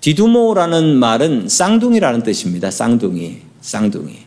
디두모라는 0.00 0.96
말은 0.96 1.48
쌍둥이라는 1.48 2.24
뜻입니다. 2.24 2.72
쌍둥이. 2.72 3.42
쌍둥이. 3.60 4.18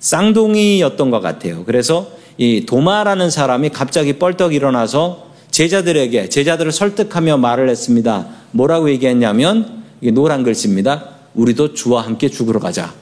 쌍둥이였던 0.00 1.10
것 1.10 1.20
같아요. 1.20 1.64
그래서 1.64 2.10
이 2.36 2.66
도마라는 2.66 3.30
사람이 3.30 3.70
갑자기 3.70 4.18
뻘떡 4.18 4.52
일어나서 4.52 5.30
제자들에게 5.50 6.28
제자들을 6.28 6.72
설득하며 6.72 7.38
말을 7.38 7.70
했습니다. 7.70 8.39
뭐라고 8.52 8.90
얘기했냐면 8.90 9.82
이게 10.00 10.10
노란 10.10 10.42
글씨입니다. 10.42 11.08
우리도 11.34 11.74
주와 11.74 12.02
함께 12.02 12.28
죽으러 12.28 12.60
가자. 12.60 12.94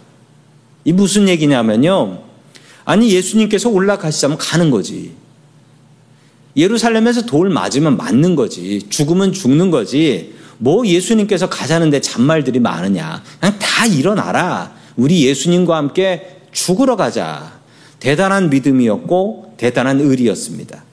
이 0.84 0.92
무슨 0.92 1.28
얘기냐면요. 1.28 2.22
아니 2.84 3.10
예수님께서 3.12 3.68
올라가시자면 3.68 4.38
가는 4.38 4.70
거지. 4.70 5.12
예루살렘에서 6.56 7.22
돌 7.26 7.50
맞으면 7.50 7.96
맞는 7.96 8.34
거지. 8.34 8.86
죽으면 8.88 9.32
죽는 9.32 9.70
거지. 9.70 10.34
뭐 10.58 10.86
예수님께서 10.86 11.48
가자는데 11.48 12.00
잔말들이 12.00 12.58
많으냐. 12.58 13.22
그냥 13.40 13.58
다 13.58 13.86
일어나라. 13.86 14.72
우리 14.96 15.24
예수님과 15.26 15.76
함께 15.76 16.40
죽으러 16.52 16.96
가자. 16.96 17.58
대단한 18.00 18.50
믿음이었고 18.50 19.54
대단한 19.56 20.00
의리였습니다. 20.00 20.84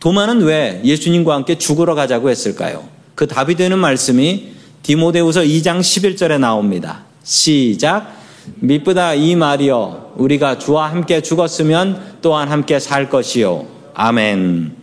도마는 0.00 0.42
왜 0.42 0.80
예수님과 0.84 1.34
함께 1.34 1.58
죽으러 1.58 1.94
가자고 1.94 2.28
했을까요? 2.30 2.88
그 3.14 3.26
답이 3.26 3.54
되는 3.56 3.78
말씀이 3.78 4.52
디모데후서 4.82 5.42
2장 5.42 5.80
11절에 5.80 6.38
나옵니다. 6.38 7.04
시작. 7.22 8.20
미쁘다 8.56 9.14
이 9.14 9.36
말이여 9.36 10.14
우리가 10.16 10.58
주와 10.58 10.90
함께 10.90 11.20
죽었으면 11.20 12.18
또한 12.22 12.48
함께 12.48 12.78
살 12.78 13.08
것이요. 13.08 13.66
아멘. 13.94 14.76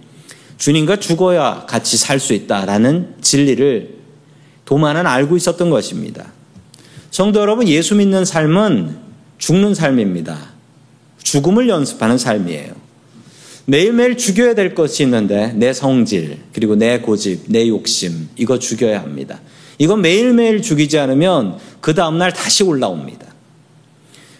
주님과 0.58 0.98
죽어야 0.98 1.66
같이 1.68 1.98
살 1.98 2.20
수 2.20 2.34
있다라는 2.34 3.16
진리를 3.22 4.00
도마는 4.66 5.08
알고 5.08 5.36
있었던 5.38 5.70
것입니다. 5.70 6.26
성도 7.12 7.40
여러분, 7.40 7.68
예수 7.68 7.96
믿는 7.96 8.24
삶은 8.24 8.98
죽는 9.40 9.74
삶입니다. 9.74 10.38
죽음을 11.24 11.68
연습하는 11.70 12.18
삶이에요. 12.18 12.74
매일매일 13.70 14.18
죽여야 14.18 14.56
될 14.56 14.74
것이 14.74 15.04
있는데 15.04 15.54
내 15.54 15.74
성질, 15.74 16.40
그리고 16.54 16.76
내 16.76 17.02
고집, 17.02 17.44
내 17.50 17.68
욕심, 17.68 18.28
이거 18.36 18.58
죽여야 18.58 19.00
합니다. 19.00 19.40
이거 19.78 19.96
매일매일 19.96 20.64
죽이지 20.64 20.98
않으면 20.98 21.60
그 21.80 21.94
다음날 21.94 22.34
다시 22.34 22.64
올라옵니다. 22.64 23.28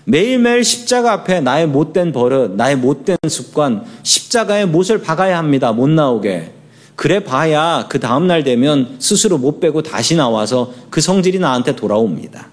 매일매일 0.06 0.64
십자가 0.64 1.14
앞에 1.14 1.42
나의 1.42 1.68
못된 1.68 2.12
버릇, 2.12 2.56
나의 2.56 2.76
못된 2.78 3.18
습관, 3.28 3.86
십자가에 4.02 4.66
못을 4.66 5.04
박아야 5.04 5.38
합니다. 5.38 5.74
못 5.74 5.88
나오게. 5.88 6.54
그래 6.96 7.20
봐야 7.24 7.86
그 7.88 8.00
다음날 8.00 8.44
되면 8.44 8.96
스스로 8.98 9.38
못 9.38 9.60
빼고 9.60 9.84
다시 9.84 10.16
나와서 10.16 10.74
그 10.90 11.02
성질이 11.02 11.38
나한테 11.38 11.76
돌아옵니다. 11.76 12.50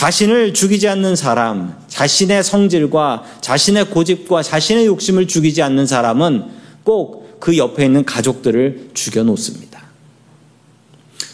자신을 0.00 0.54
죽이지 0.54 0.88
않는 0.88 1.14
사람, 1.14 1.76
자신의 1.88 2.42
성질과 2.42 3.24
자신의 3.40 3.90
고집과 3.90 4.42
자신의 4.42 4.86
욕심을 4.86 5.28
죽이지 5.28 5.62
않는 5.62 5.86
사람은 5.86 6.44
꼭 6.84 7.20
그 7.40 7.56
옆에 7.56 7.86
있는 7.86 8.04
가족들을 8.04 8.90
죽여 8.94 9.24
놓습니다. 9.24 9.80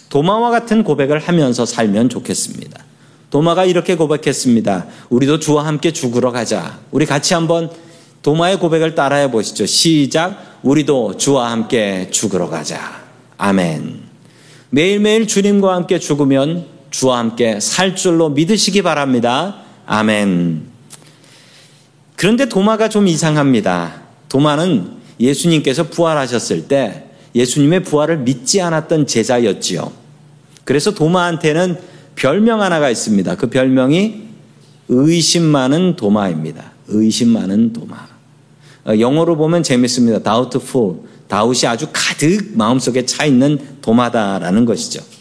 도마와 0.09 0.51
같은 0.51 0.85
고백을 0.85 1.19
하면서 1.19 1.67
살면 1.67 2.09
좋겠습니다. 2.09 2.83
도마가 3.31 3.65
이렇게 3.65 3.97
고백했습니다. 3.97 4.87
우리도 5.11 5.41
주와 5.41 5.67
함께 5.67 5.93
죽으러 5.93 6.31
가자. 6.31 6.79
우리 6.93 7.05
같이 7.05 7.35
한번 7.35 7.71
도마의 8.23 8.61
고백을 8.61 8.95
따라해 8.95 9.31
보시죠. 9.31 9.67
시작. 9.67 10.61
우리도 10.63 11.17
주와 11.17 11.51
함께 11.51 12.09
죽으러 12.11 12.49
가자. 12.49 13.03
아멘. 13.37 14.07
매일매일 14.71 15.27
주님과 15.27 15.75
함께 15.75 15.99
죽으면 15.99 16.76
주와 16.97 17.19
함께 17.19 17.61
살 17.61 17.95
줄로 17.95 18.31
믿으시기 18.31 18.81
바랍니다. 18.81 19.57
아멘. 19.85 20.63
그런데 22.17 22.49
도마가 22.49 22.89
좀 22.89 23.07
이상합니다. 23.07 24.01
도마는 24.31 24.93
예수님께서 25.21 25.91
부활하셨을 25.91 26.69
때 26.69 27.11
예수님의 27.35 27.83
부활을 27.83 28.21
믿지 28.21 28.63
않았던 28.63 29.07
제자였지요. 29.07 29.93
그래서 30.65 30.95
도마한테는 30.95 31.79
별명 32.15 32.63
하나가 32.63 32.89
있습니다. 32.89 33.37
그 33.37 33.51
별명이 33.51 34.23
의심 34.89 35.43
많은 35.43 35.97
도마입니다. 35.97 36.73
의심 36.89 37.29
많은 37.29 37.75
도마. 37.75 38.09
어, 38.87 38.99
영어로 38.99 39.37
보면 39.37 39.63
재밌습니다. 39.63 40.21
doubtful. 40.23 41.01
다웃이 41.29 41.69
아주 41.69 41.89
가득 41.93 42.53
마음속에 42.57 43.05
차 43.05 43.27
있는 43.27 43.59
도마다라는 43.83 44.65
것이죠. 44.65 45.16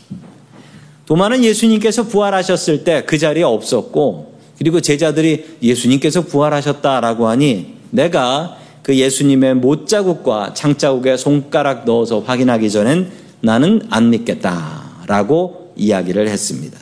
도마는 1.05 1.43
예수님께서 1.43 2.03
부활하셨을 2.03 2.83
때 2.83 3.05
그 3.05 3.17
자리에 3.17 3.43
없었고, 3.43 4.35
그리고 4.57 4.81
제자들이 4.81 5.57
예수님께서 5.61 6.21
부활하셨다라고 6.21 7.27
하니 7.27 7.75
내가 7.91 8.57
그 8.81 8.95
예수님의 8.95 9.55
못자국과 9.55 10.53
창자국에 10.53 11.17
손가락 11.17 11.85
넣어서 11.85 12.19
확인하기 12.19 12.69
전엔 12.69 13.11
나는 13.41 13.81
안 13.89 14.09
믿겠다라고 14.11 15.73
이야기를 15.75 16.27
했습니다. 16.27 16.79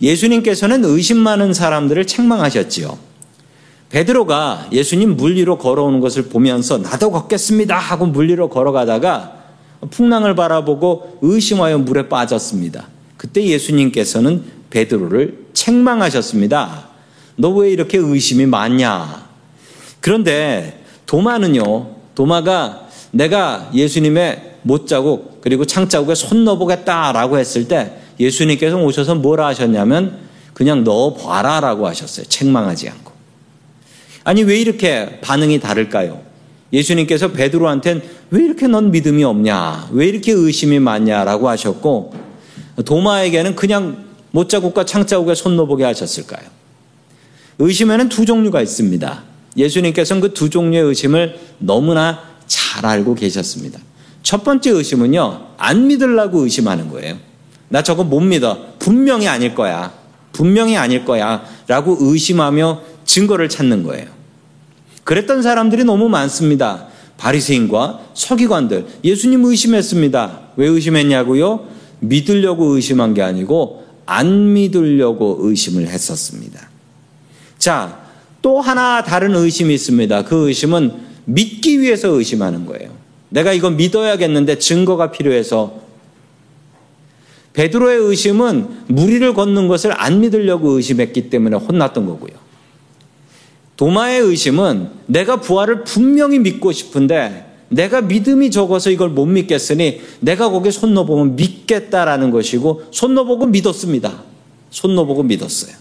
예수님께서는 0.00 0.84
의심 0.84 1.18
많은 1.18 1.52
사람들을 1.52 2.06
책망하셨지요. 2.06 2.96
베드로가 3.90 4.68
예수님 4.72 5.16
물 5.16 5.34
위로 5.34 5.58
걸어오는 5.58 6.00
것을 6.00 6.24
보면서 6.24 6.78
나도 6.78 7.10
걷겠습니다 7.10 7.76
하고 7.76 8.06
물 8.06 8.28
위로 8.28 8.48
걸어가다가 8.48 9.39
풍랑을 9.90 10.34
바라보고 10.34 11.18
의심하여 11.22 11.78
물에 11.78 12.08
빠졌습니다. 12.08 12.88
그때 13.16 13.44
예수님께서는 13.44 14.44
베드로를 14.70 15.46
책망하셨습니다. 15.52 16.88
너 17.36 17.50
왜 17.50 17.70
이렇게 17.70 17.98
의심이 17.98 18.46
많냐? 18.46 19.28
그런데 20.00 20.82
도마는요, 21.06 21.96
도마가 22.14 22.88
내가 23.12 23.70
예수님의 23.74 24.56
못자국 24.62 25.40
그리고 25.40 25.64
창자국에 25.64 26.14
손 26.14 26.44
넣어보겠다라고 26.44 27.38
했을 27.38 27.66
때 27.66 27.96
예수님께서 28.20 28.76
오셔서 28.76 29.14
뭐라 29.16 29.46
하셨냐면 29.46 30.18
그냥 30.52 30.84
넣어봐라라고 30.84 31.86
하셨어요. 31.86 32.26
책망하지 32.26 32.90
않고. 32.90 33.12
아니 34.24 34.42
왜 34.42 34.58
이렇게 34.60 35.18
반응이 35.22 35.60
다를까요? 35.60 36.20
예수님께서 36.72 37.32
베드로한테는 37.32 38.02
왜 38.30 38.44
이렇게 38.44 38.66
넌 38.68 38.90
믿음이 38.90 39.24
없냐? 39.24 39.88
왜 39.92 40.06
이렇게 40.06 40.32
의심이 40.32 40.78
많냐라고 40.78 41.48
하셨고 41.48 42.14
도마에게는 42.84 43.56
그냥 43.56 44.04
못자국과 44.30 44.84
창자국에 44.84 45.34
손 45.34 45.56
넣어보게 45.56 45.84
하셨을까요? 45.84 46.48
의심에는 47.58 48.08
두 48.08 48.24
종류가 48.24 48.62
있습니다. 48.62 49.22
예수님께서는 49.56 50.22
그 50.22 50.32
두 50.32 50.48
종류의 50.48 50.84
의심을 50.84 51.38
너무나 51.58 52.20
잘 52.46 52.86
알고 52.86 53.16
계셨습니다. 53.16 53.80
첫 54.22 54.44
번째 54.44 54.70
의심은요, 54.70 55.48
안 55.58 55.86
믿으려고 55.88 56.40
의심하는 56.40 56.88
거예요. 56.88 57.16
나 57.68 57.82
저거 57.82 58.04
못 58.04 58.20
믿어. 58.20 58.74
분명히 58.78 59.28
아닐 59.28 59.54
거야. 59.54 59.92
분명히 60.32 60.76
아닐 60.76 61.04
거야. 61.04 61.44
라고 61.66 61.96
의심하며 62.00 62.82
증거를 63.04 63.48
찾는 63.48 63.82
거예요. 63.82 64.06
그랬던 65.04 65.42
사람들이 65.42 65.84
너무 65.84 66.08
많습니다. 66.08 66.86
바리새인과 67.16 68.00
서기관들 68.14 68.86
예수님 69.04 69.44
의심했습니다. 69.44 70.40
왜 70.56 70.66
의심했냐고요? 70.66 71.66
믿으려고 72.00 72.74
의심한 72.74 73.14
게 73.14 73.22
아니고 73.22 73.84
안 74.06 74.52
믿으려고 74.54 75.38
의심을 75.40 75.86
했었습니다. 75.86 76.68
자, 77.58 78.00
또 78.42 78.60
하나 78.60 79.02
다른 79.02 79.34
의심이 79.34 79.74
있습니다. 79.74 80.24
그 80.24 80.48
의심은 80.48 80.92
믿기 81.26 81.80
위해서 81.80 82.08
의심하는 82.08 82.64
거예요. 82.66 82.90
내가 83.28 83.52
이거 83.52 83.70
믿어야겠는데 83.70 84.58
증거가 84.58 85.10
필요해서 85.10 85.80
베드로의 87.52 87.98
의심은 87.98 88.84
무리를 88.88 89.34
걷는 89.34 89.68
것을 89.68 89.92
안 90.00 90.20
믿으려고 90.20 90.70
의심했기 90.70 91.30
때문에 91.30 91.56
혼났던 91.56 92.06
거고요. 92.06 92.32
도마의 93.80 94.20
의심은 94.20 94.90
내가 95.06 95.40
부활을 95.40 95.84
분명히 95.84 96.38
믿고 96.38 96.70
싶은데 96.70 97.46
내가 97.70 98.02
믿음이 98.02 98.50
적어서 98.50 98.90
이걸 98.90 99.08
못 99.08 99.24
믿겠으니 99.24 100.02
내가 100.20 100.50
거기에 100.50 100.70
손 100.70 100.92
넣어보면 100.92 101.36
믿겠다라는 101.36 102.30
것이고 102.30 102.82
손 102.90 103.14
넣어보고 103.14 103.46
믿었습니다. 103.46 104.22
손 104.68 104.94
넣어보고 104.96 105.22
믿었어요. 105.22 105.74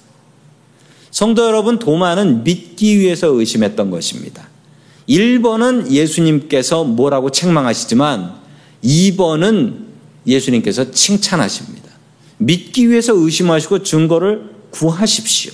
성도 1.11 1.43
여러분, 1.43 1.77
도마는 1.77 2.45
믿기 2.45 2.99
위해서 2.99 3.27
의심했던 3.27 3.91
것입니다. 3.91 4.47
1번은 5.09 5.91
예수님께서 5.91 6.85
뭐라고 6.85 7.31
책망하시지만 7.31 8.33
2번은 8.81 9.87
예수님께서 10.25 10.91
칭찬하십니다. 10.91 11.89
믿기 12.37 12.89
위해서 12.89 13.13
의심하시고 13.13 13.83
증거를 13.83 14.51
구하십시오. 14.71 15.51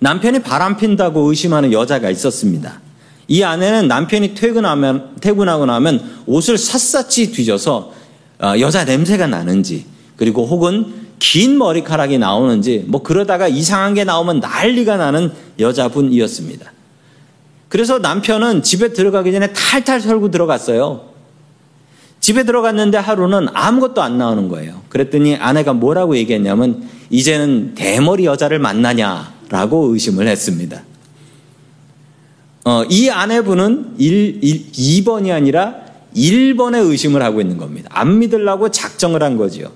남편이 0.00 0.40
바람 0.40 0.76
핀다고 0.76 1.22
의심하는 1.22 1.72
여자가 1.72 2.10
있었습니다. 2.10 2.80
이 3.26 3.42
아내는 3.42 3.88
남편이 3.88 4.34
퇴근하면, 4.34 5.16
퇴근하고 5.20 5.66
나면 5.66 6.22
옷을 6.26 6.56
샅샅이 6.56 7.32
뒤져서 7.32 7.92
어, 8.40 8.54
여자 8.60 8.84
냄새가 8.84 9.26
나는지 9.26 9.84
그리고 10.16 10.46
혹은 10.46 10.94
긴 11.18 11.58
머리카락이 11.58 12.18
나오는지 12.18 12.84
뭐 12.86 13.02
그러다가 13.02 13.48
이상한 13.48 13.94
게 13.94 14.04
나오면 14.04 14.40
난리가 14.40 14.96
나는 14.96 15.32
여자분이었습니다. 15.58 16.72
그래서 17.68 17.98
남편은 17.98 18.62
집에 18.62 18.92
들어가기 18.92 19.32
전에 19.32 19.52
탈탈 19.52 20.00
털고 20.00 20.30
들어갔어요. 20.30 21.08
집에 22.20 22.44
들어갔는데 22.44 22.98
하루는 22.98 23.48
아무것도 23.52 24.02
안 24.02 24.18
나오는 24.18 24.48
거예요. 24.48 24.82
그랬더니 24.88 25.36
아내가 25.36 25.72
뭐라고 25.72 26.16
얘기했냐면 26.16 26.88
이제는 27.10 27.74
대머리 27.74 28.24
여자를 28.24 28.58
만나냐 28.58 29.37
라고 29.50 29.92
의심을 29.92 30.26
했습니다. 30.26 30.82
어, 32.64 32.84
이 32.84 33.08
아내분은 33.08 33.94
1, 33.98 34.44
1, 34.44 34.72
2번이 34.72 35.32
아니라 35.32 35.76
1번의 36.14 36.88
의심을 36.90 37.22
하고 37.22 37.40
있는 37.40 37.56
겁니다. 37.56 37.88
안 37.92 38.18
믿으려고 38.18 38.70
작정을 38.70 39.22
한 39.22 39.36
거지요. 39.36 39.72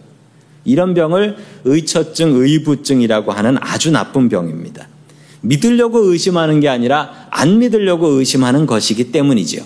이런 0.65 0.95
병을 0.95 1.37
의처증, 1.65 2.35
의부증이라고 2.37 3.33
하는 3.33 3.57
아주 3.61 3.91
나쁜 3.91 4.29
병입니다. 4.29 4.89
믿으려고 5.41 6.01
의심하는 6.01 6.61
게 6.61 6.69
아니라 6.69 7.29
안 7.31 7.59
믿으려고 7.59 8.09
의심하는 8.09 8.67
것이기 8.67 9.11
때문이지요. 9.11 9.63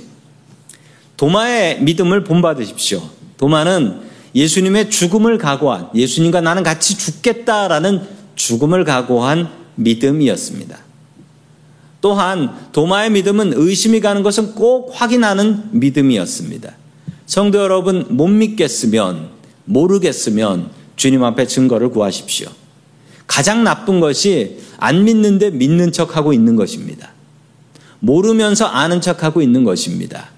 도마의 1.16 1.82
믿음을 1.82 2.24
본받으십시오. 2.24 3.02
도마는 3.38 4.00
예수님의 4.34 4.90
죽음을 4.90 5.38
각오한, 5.38 5.88
예수님과 5.94 6.42
나는 6.42 6.62
같이 6.62 6.96
죽겠다라는 6.96 8.02
죽음을 8.34 8.84
각오한 8.84 9.65
믿음이었습니다. 9.76 10.78
또한 12.00 12.54
도마의 12.72 13.10
믿음은 13.10 13.54
의심이 13.56 14.00
가는 14.00 14.22
것은 14.22 14.54
꼭 14.54 14.90
확인하는 14.92 15.70
믿음이었습니다. 15.72 16.76
성도 17.26 17.58
여러분, 17.58 18.06
못 18.10 18.28
믿겠으면, 18.28 19.30
모르겠으면 19.64 20.70
주님 20.96 21.24
앞에 21.24 21.46
증거를 21.46 21.90
구하십시오. 21.90 22.48
가장 23.26 23.64
나쁜 23.64 24.00
것이 24.00 24.58
안 24.78 25.04
믿는데 25.04 25.50
믿는 25.50 25.92
척하고 25.92 26.32
있는 26.32 26.54
것입니다. 26.56 27.10
모르면서 27.98 28.66
아는 28.66 29.00
척하고 29.00 29.42
있는 29.42 29.64
것입니다. 29.64 30.30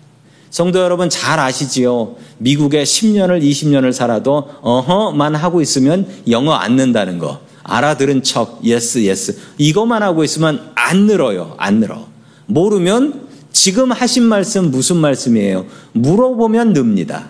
성도 0.51 0.81
여러분 0.81 1.11
잘 1.11 1.39
아시지요? 1.39 2.17
미국에 2.39 2.83
10년을 2.85 3.43
20년을 3.43 3.93
살아도 3.93 4.49
어허만 4.63 5.35
하고 5.35 5.61
있으면 5.61 6.09
영어 6.31 6.55
안 6.55 6.77
는다는 6.77 7.19
거. 7.19 7.41
알아들은 7.69 8.23
척 8.23 8.61
yes 8.65 9.05
yes 9.05 9.39
이것만 9.59 10.03
하고 10.03 10.25
있으면 10.25 10.73
안 10.75 11.07
늘어요. 11.07 11.55
안 11.59 11.81
늘어. 11.81 12.09
모르면 12.47 13.29
지금 13.53 13.93
하신 13.93 14.25
말씀 14.25 14.71
무슨 14.71 14.97
말씀이에요? 14.97 15.67
물어보면 15.93 16.73
늡니다. 16.73 17.29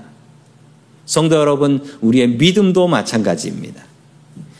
성도 1.04 1.36
여러분, 1.36 1.82
우리의 2.00 2.28
믿음도 2.28 2.86
마찬가지입니다. 2.86 3.82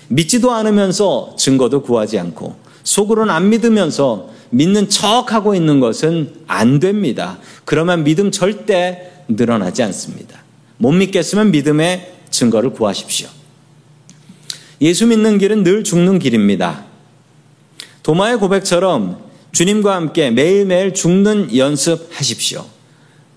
믿지도 0.08 0.50
않으면서 0.52 1.34
증거도 1.38 1.82
구하지 1.82 2.18
않고 2.18 2.56
속으로는 2.82 3.32
안 3.32 3.50
믿으면서 3.50 4.30
믿는 4.50 4.88
척 4.88 5.32
하고 5.34 5.54
있는 5.54 5.78
것은 5.78 6.32
안 6.46 6.80
됩니다. 6.80 7.38
그러면 7.66 8.02
믿음 8.02 8.30
절대 8.30 9.12
늘어나지 9.28 9.82
않습니다. 9.82 10.42
못 10.78 10.92
믿겠으면 10.92 11.50
믿음의 11.50 12.14
증거를 12.30 12.70
구하십시오. 12.70 13.28
예수 14.80 15.06
믿는 15.06 15.38
길은 15.38 15.64
늘 15.64 15.84
죽는 15.84 16.18
길입니다. 16.18 16.84
도마의 18.02 18.38
고백처럼 18.38 19.18
주님과 19.52 19.94
함께 19.94 20.30
매일매일 20.30 20.94
죽는 20.94 21.56
연습하십시오. 21.56 22.64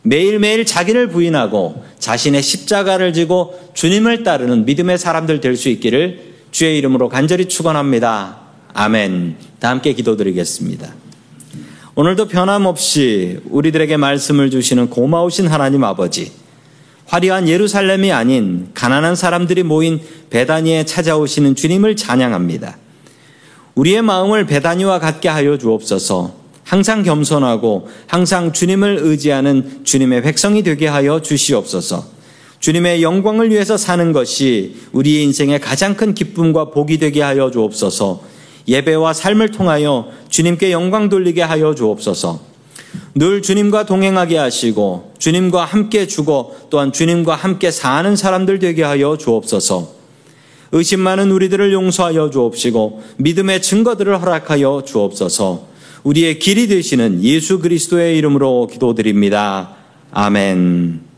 매일매일 0.03 0.65
자기를 0.65 1.09
부인하고 1.09 1.83
자신의 1.99 2.41
십자가를 2.41 3.13
지고 3.13 3.59
주님을 3.73 4.23
따르는 4.23 4.65
믿음의 4.65 4.97
사람들 4.97 5.41
될 5.41 5.55
수 5.55 5.69
있기를 5.69 6.31
주의 6.51 6.77
이름으로 6.77 7.09
간절히 7.09 7.45
축원합니다. 7.45 8.39
아멘. 8.73 9.35
다 9.59 9.69
함께 9.69 9.93
기도드리겠습니다. 9.93 10.93
오늘도 11.95 12.27
변함없이 12.27 13.39
우리들에게 13.49 13.97
말씀을 13.97 14.49
주시는 14.49 14.89
고마우신 14.89 15.47
하나님 15.47 15.83
아버지, 15.83 16.31
화려한 17.11 17.49
예루살렘이 17.49 18.13
아닌 18.13 18.69
가난한 18.73 19.17
사람들이 19.17 19.63
모인 19.63 19.99
베다니에 20.29 20.85
찾아오시는 20.85 21.55
주님을 21.55 21.97
찬양합니다. 21.97 22.77
우리의 23.75 24.01
마음을 24.01 24.45
베다니와 24.45 24.99
같게 24.99 25.27
하여 25.27 25.57
주옵소서. 25.57 26.33
항상 26.63 27.03
겸손하고 27.03 27.89
항상 28.07 28.53
주님을 28.53 28.99
의지하는 29.01 29.81
주님의 29.83 30.21
백성이 30.21 30.63
되게 30.63 30.87
하여 30.87 31.21
주시옵소서. 31.21 32.05
주님의 32.61 33.03
영광을 33.03 33.49
위해서 33.49 33.75
사는 33.75 34.13
것이 34.13 34.77
우리의 34.93 35.23
인생의 35.23 35.59
가장 35.59 35.97
큰 35.97 36.13
기쁨과 36.13 36.69
복이 36.69 36.97
되게 36.97 37.21
하여 37.21 37.51
주옵소서. 37.51 38.23
예배와 38.69 39.11
삶을 39.11 39.51
통하여 39.51 40.07
주님께 40.29 40.71
영광 40.71 41.09
돌리게 41.09 41.41
하여 41.41 41.75
주옵소서. 41.75 42.50
늘 43.15 43.41
주님과 43.41 43.85
동행하게 43.85 44.37
하시고 44.37 45.13
주님과 45.17 45.65
함께 45.65 46.07
죽어 46.07 46.51
또한 46.69 46.91
주님과 46.91 47.35
함께 47.35 47.71
사는 47.71 48.15
사람들 48.15 48.59
되게 48.59 48.83
하여 48.83 49.17
주옵소서. 49.17 50.01
의심 50.73 51.01
많은 51.01 51.31
우리들을 51.31 51.73
용서하여 51.73 52.29
주옵시고 52.29 53.03
믿음의 53.17 53.61
증거들을 53.61 54.21
허락하여 54.21 54.83
주옵소서. 54.85 55.67
우리의 56.03 56.39
길이 56.39 56.67
되시는 56.67 57.23
예수 57.23 57.59
그리스도의 57.59 58.17
이름으로 58.17 58.67
기도드립니다. 58.67 59.75
아멘. 60.11 61.10